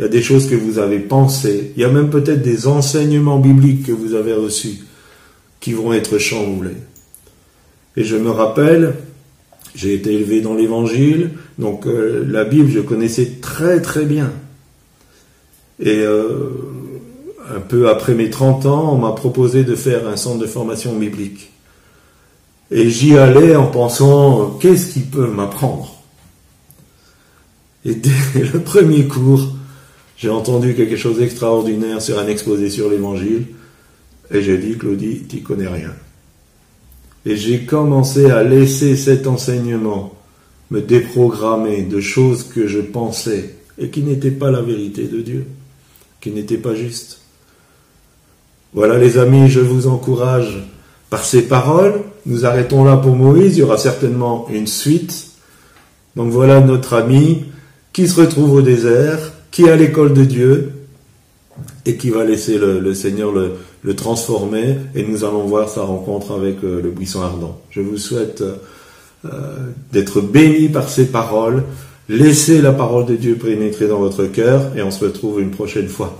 Il 0.00 0.04
y 0.04 0.06
a 0.06 0.08
des 0.08 0.22
choses 0.22 0.48
que 0.48 0.54
vous 0.54 0.78
avez 0.78 0.98
pensées. 0.98 1.72
Il 1.76 1.82
y 1.82 1.84
a 1.84 1.90
même 1.90 2.08
peut-être 2.08 2.40
des 2.40 2.66
enseignements 2.66 3.38
bibliques 3.38 3.84
que 3.84 3.92
vous 3.92 4.14
avez 4.14 4.32
reçus 4.32 4.78
qui 5.60 5.74
vont 5.74 5.92
être 5.92 6.16
chamboulés. 6.16 6.78
Et 7.98 8.04
je 8.04 8.16
me 8.16 8.30
rappelle, 8.30 8.94
j'ai 9.74 9.92
été 9.92 10.14
élevé 10.14 10.40
dans 10.40 10.54
l'évangile, 10.54 11.32
donc 11.58 11.86
euh, 11.86 12.24
la 12.26 12.44
Bible, 12.46 12.70
je 12.70 12.80
connaissais 12.80 13.40
très 13.42 13.82
très 13.82 14.06
bien. 14.06 14.32
Et 15.80 15.98
euh, 15.98 16.48
un 17.54 17.60
peu 17.60 17.90
après 17.90 18.14
mes 18.14 18.30
30 18.30 18.64
ans, 18.64 18.94
on 18.94 18.96
m'a 18.96 19.12
proposé 19.12 19.64
de 19.64 19.74
faire 19.74 20.08
un 20.08 20.16
centre 20.16 20.38
de 20.38 20.46
formation 20.46 20.96
biblique. 20.96 21.52
Et 22.70 22.88
j'y 22.88 23.18
allais 23.18 23.54
en 23.54 23.66
pensant, 23.66 24.56
qu'est-ce 24.62 24.94
qu'il 24.94 25.04
peut 25.04 25.26
m'apprendre? 25.26 25.94
Et 27.84 27.94
dès 27.94 28.10
le 28.54 28.60
premier 28.60 29.06
cours, 29.06 29.56
j'ai 30.20 30.28
entendu 30.28 30.74
quelque 30.74 30.96
chose 30.96 31.18
d'extraordinaire 31.18 32.02
sur 32.02 32.18
un 32.18 32.28
exposé 32.28 32.68
sur 32.68 32.90
l'évangile. 32.90 33.46
Et 34.30 34.42
j'ai 34.42 34.58
dit, 34.58 34.76
Claudie, 34.76 35.22
tu 35.26 35.38
connais 35.38 35.66
rien. 35.66 35.94
Et 37.24 37.36
j'ai 37.36 37.64
commencé 37.64 38.30
à 38.30 38.42
laisser 38.42 38.96
cet 38.96 39.26
enseignement 39.26 40.14
me 40.70 40.82
déprogrammer 40.82 41.82
de 41.84 42.00
choses 42.00 42.44
que 42.44 42.66
je 42.66 42.80
pensais 42.80 43.54
et 43.78 43.88
qui 43.88 44.02
n'étaient 44.02 44.30
pas 44.30 44.50
la 44.50 44.60
vérité 44.60 45.04
de 45.04 45.22
Dieu 45.22 45.46
qui 46.20 46.30
n'était 46.32 46.58
pas 46.58 46.74
juste. 46.74 47.20
Voilà 48.74 48.98
les 48.98 49.16
amis, 49.16 49.48
je 49.48 49.60
vous 49.60 49.86
encourage 49.86 50.62
par 51.08 51.24
ces 51.24 51.48
paroles. 51.48 52.02
Nous 52.26 52.44
arrêtons 52.44 52.84
là 52.84 52.98
pour 52.98 53.16
Moïse, 53.16 53.56
il 53.56 53.60
y 53.60 53.62
aura 53.62 53.78
certainement 53.78 54.46
une 54.50 54.66
suite. 54.66 55.30
Donc 56.14 56.30
voilà 56.30 56.60
notre 56.60 56.92
ami 56.92 57.46
qui 57.94 58.06
se 58.06 58.20
retrouve 58.20 58.52
au 58.52 58.62
désert, 58.62 59.32
qui 59.50 59.64
est 59.64 59.70
à 59.70 59.76
l'école 59.76 60.14
de 60.14 60.24
Dieu 60.24 60.72
et 61.86 61.96
qui 61.96 62.10
va 62.10 62.24
laisser 62.24 62.58
le, 62.58 62.94
Seigneur 62.94 63.32
le, 63.32 63.94
transformer 63.94 64.76
et 64.94 65.02
nous 65.02 65.24
allons 65.24 65.44
voir 65.44 65.68
sa 65.68 65.82
rencontre 65.82 66.32
avec 66.32 66.62
euh, 66.62 66.80
le 66.82 66.90
buisson 66.90 67.22
ardent. 67.22 67.60
Je 67.70 67.80
vous 67.80 67.96
souhaite 67.96 68.42
euh, 69.24 69.28
d'être 69.92 70.20
béni 70.20 70.68
par 70.68 70.88
ces 70.88 71.06
paroles. 71.06 71.64
Laissez 72.08 72.60
la 72.60 72.72
parole 72.72 73.06
de 73.06 73.16
Dieu 73.16 73.36
pénétrer 73.36 73.88
dans 73.88 73.98
votre 73.98 74.24
cœur 74.26 74.76
et 74.76 74.82
on 74.82 74.90
se 74.90 75.04
retrouve 75.04 75.40
une 75.40 75.50
prochaine 75.50 75.88
fois. 75.88 76.18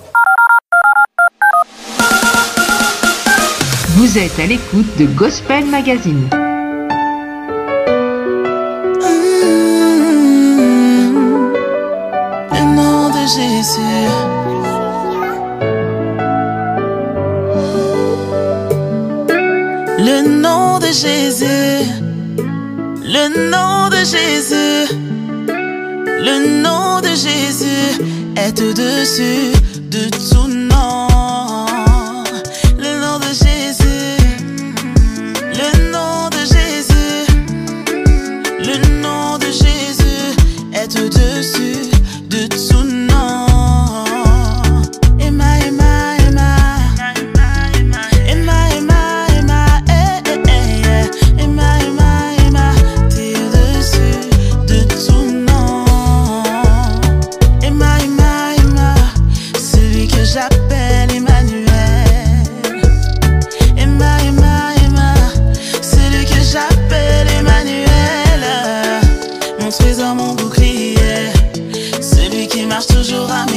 Vous 3.97 4.19
êtes 4.19 4.39
à 4.39 4.47
l'écoute 4.47 4.87
de 4.99 5.07
Gospel 5.07 5.67
Magazine. 5.67 6.29
Le 19.99 20.23
nom 20.41 20.79
de 20.79 20.87
Jésus. 20.87 21.85
Le 23.05 23.29
nom 23.51 23.91
de 23.91 23.97
Jésus. 23.97 24.95
Le 25.47 26.63
nom 26.63 27.01
de 27.03 27.09
Jésus 27.09 28.01
est 28.37 28.63
au-dessus 28.63 29.53
de 29.91 30.09
tout 30.09 30.50
Marche 72.81 72.97
toujours 72.97 73.31
à 73.31 73.50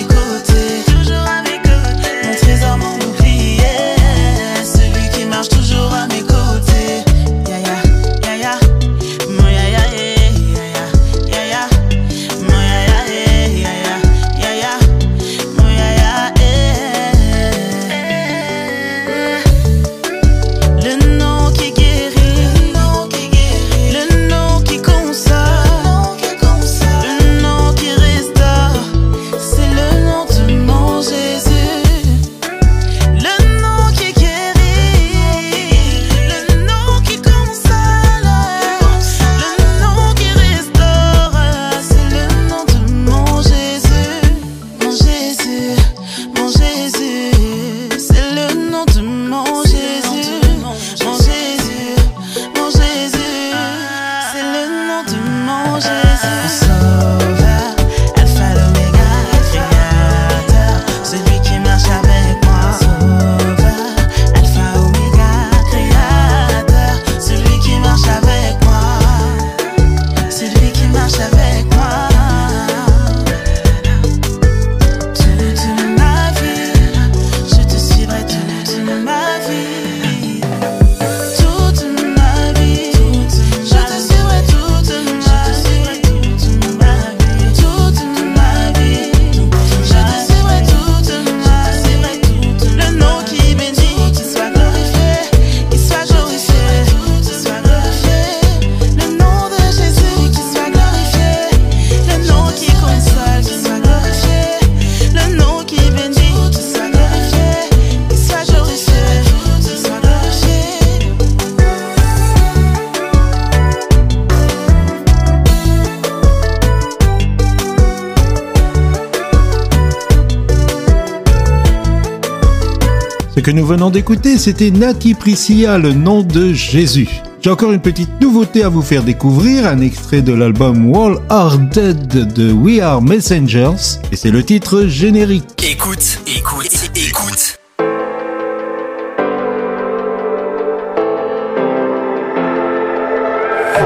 que 123.44 123.52
nous 123.52 123.66
venons 123.66 123.89
d'écouter, 123.89 124.38
c'était 124.38 124.72
Nati 124.72 125.16
Priscilla, 125.16 125.78
le 125.78 125.91
nom 125.91 126.24
de 126.24 126.54
Jésus. 126.54 127.10
J'ai 127.41 127.50
encore 127.50 127.74
une 127.74 127.82
petite 127.82 128.22
nouveauté 128.22 128.64
à 128.64 128.70
vous 128.70 128.82
faire 128.82 129.04
découvrir, 129.04 129.68
un 129.68 129.82
extrait 129.82 130.22
de 130.22 130.34
l'album 130.34 130.89
Wall 130.89 131.18
Are 131.28 131.58
Dead 131.58 132.34
de 132.34 132.54
We 132.54 132.80
Are 132.80 133.02
Messengers, 133.02 134.00
et 134.14 134.16
c'est 134.16 134.32
le 134.32 134.44
titre 134.44 134.86
générique. 134.86 135.44
Écoute, 135.62 136.20
écoute, 136.26 136.89
écoute. 136.96 137.60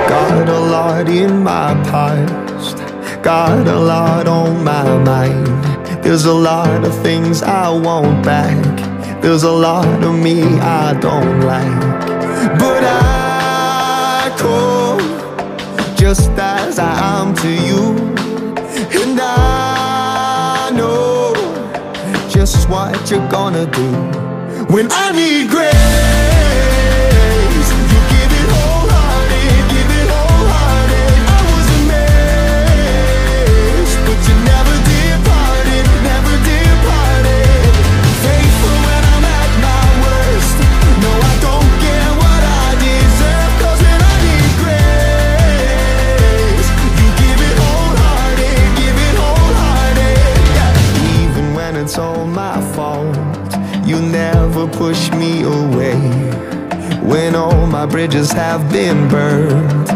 Got 0.08 0.50
a 0.50 0.60
lot 0.70 1.10
in 1.10 1.40
my 1.44 1.74
past, 1.90 2.78
got 3.24 3.68
a 3.68 3.80
lot 3.80 4.28
on 4.28 4.64
my 4.64 4.84
mind. 5.04 5.48
There's 6.04 6.26
a 6.26 6.34
lot 6.34 6.86
of 6.86 6.94
things 7.02 7.42
I 7.42 7.70
want 7.70 8.24
back, 8.24 8.56
there's 9.22 9.44
a 9.44 9.52
lot 9.52 9.88
of 10.04 10.16
me 10.16 10.42
I 10.60 10.94
don't 11.00 11.42
like. 11.42 11.82
But 12.60 12.84
I 12.84 14.34
come 14.38 15.96
just 15.96 16.32
as 16.32 16.80
I 16.80 17.22
am 17.22 17.36
to 17.36 17.50
you, 17.50 17.84
and 19.02 19.20
I 19.22 20.72
know 20.74 21.34
just 22.30 22.70
what 22.70 23.10
you're 23.10 23.30
gonna 23.30 23.66
do 23.66 23.90
when 24.74 24.88
I 24.92 25.12
need 25.12 25.50
grace. 25.50 26.17
My 57.78 57.86
bridges 57.86 58.32
have 58.32 58.68
been 58.72 59.08
burned, 59.08 59.88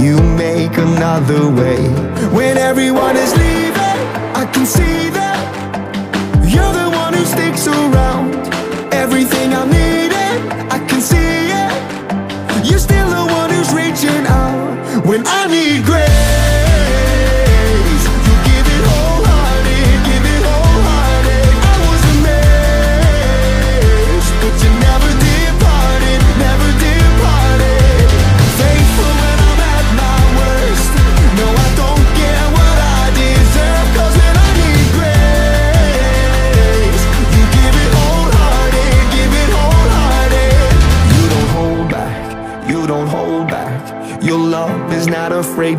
you 0.00 0.16
make 0.36 0.76
another 0.78 1.50
way. 1.50 1.82
When 2.30 2.56
everyone 2.56 3.16
is 3.16 3.32
leaving, 3.32 3.98
I 4.42 4.48
can 4.54 4.64
see 4.64 5.10
that 5.10 5.42
you're 6.46 6.72
the 6.82 6.88
one 6.96 7.14
who 7.14 7.24
sticks 7.24 7.66
around. 7.66 8.32
Everything 8.94 9.54
I 9.54 9.64
needed, 9.64 9.95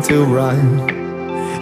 to 0.04 0.24
run. 0.24 0.88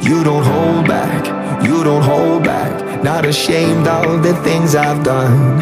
You 0.03 0.22
don't 0.22 0.45
hold 0.45 0.87
back, 0.87 1.24
you 1.64 1.82
don't 1.82 2.03
hold 2.03 2.45
back. 2.45 3.03
Not 3.03 3.24
ashamed 3.24 3.87
of 3.87 4.22
the 4.22 4.34
things 4.43 4.74
I've 4.74 5.03
done. 5.03 5.61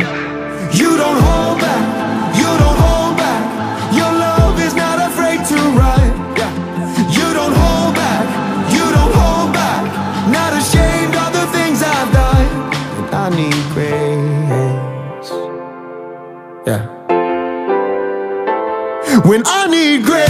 You 0.73 0.97
don't 0.97 1.21
hold 1.21 1.61
back, 1.61 2.37
you 2.37 2.51
don't 2.63 2.79
hold 2.87 3.17
back. 3.17 3.95
Your 3.95 4.13
love 4.13 4.59
is 4.61 4.75
not 4.75 4.99
afraid 5.09 5.45
to 5.47 5.55
run. 5.55 6.11
You 7.17 7.33
don't 7.33 7.55
hold 7.55 7.95
back, 7.95 8.27
you 8.73 8.85
don't 8.97 9.15
hold 9.15 9.53
back. 9.53 9.85
Not 10.31 10.53
ashamed 10.61 11.15
of 11.15 11.33
the 11.33 11.47
things 11.57 11.83
I've 11.83 12.13
done. 12.13 12.49
And 12.99 13.15
I 13.15 13.29
need 13.31 13.65
grace. 13.75 15.31
Yeah. 16.67 16.83
When 19.25 19.43
I 19.47 19.69
need 19.69 20.05
grace, 20.05 20.24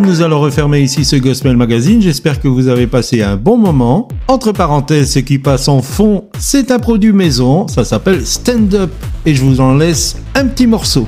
Nous 0.00 0.20
allons 0.20 0.40
refermer 0.40 0.80
ici 0.80 1.06
ce 1.06 1.16
Gospel 1.16 1.56
Magazine. 1.56 2.02
J'espère 2.02 2.40
que 2.40 2.48
vous 2.48 2.68
avez 2.68 2.86
passé 2.86 3.22
un 3.22 3.36
bon 3.36 3.56
moment. 3.56 4.08
Entre 4.28 4.52
parenthèses, 4.52 5.12
ce 5.12 5.20
qui 5.20 5.38
passe 5.38 5.68
en 5.68 5.80
fond, 5.80 6.24
c'est 6.38 6.70
un 6.70 6.78
produit 6.78 7.12
maison. 7.12 7.66
Ça 7.66 7.82
s'appelle 7.84 8.26
Stand 8.26 8.74
Up. 8.74 8.90
Et 9.24 9.34
je 9.34 9.42
vous 9.42 9.60
en 9.60 9.74
laisse 9.74 10.16
un 10.34 10.46
petit 10.46 10.66
morceau. 10.66 11.06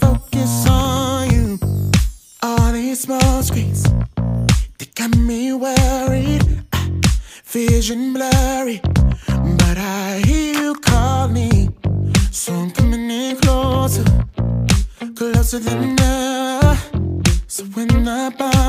Focus 0.00 0.68
on 0.68 1.30
you. 1.30 1.58
All 2.42 2.72
these 2.72 3.00
small 3.00 3.42
screens, 3.42 3.84
they 4.78 4.86
got 4.94 5.16
me 5.16 5.52
worried. 5.52 6.44
Ah, 6.72 6.88
vision 7.44 8.12
blurry, 8.12 8.80
but 9.60 9.76
I 9.78 10.22
hear 10.24 10.54
you 10.62 10.74
calling. 10.74 11.74
So 12.30 12.52
I'm 12.52 12.70
coming 12.70 13.10
in 13.10 13.36
closer, 13.36 14.04
closer 15.14 15.58
than 15.58 16.00
ever. 16.00 16.18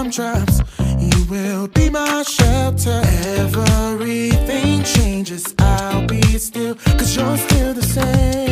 from 0.10 0.12
traps. 0.12 0.62
You 1.00 1.26
will 1.30 1.68
be 1.68 1.90
my 1.90 2.24
shelter. 2.24 3.02
Everything 3.38 4.84
changes, 4.84 5.54
I'll 5.60 6.06
be 6.08 6.22
still, 6.38 6.76
cause 6.76 7.16
you're 7.16 7.38
still 7.38 7.74
the 7.74 7.84
same. 7.84 8.49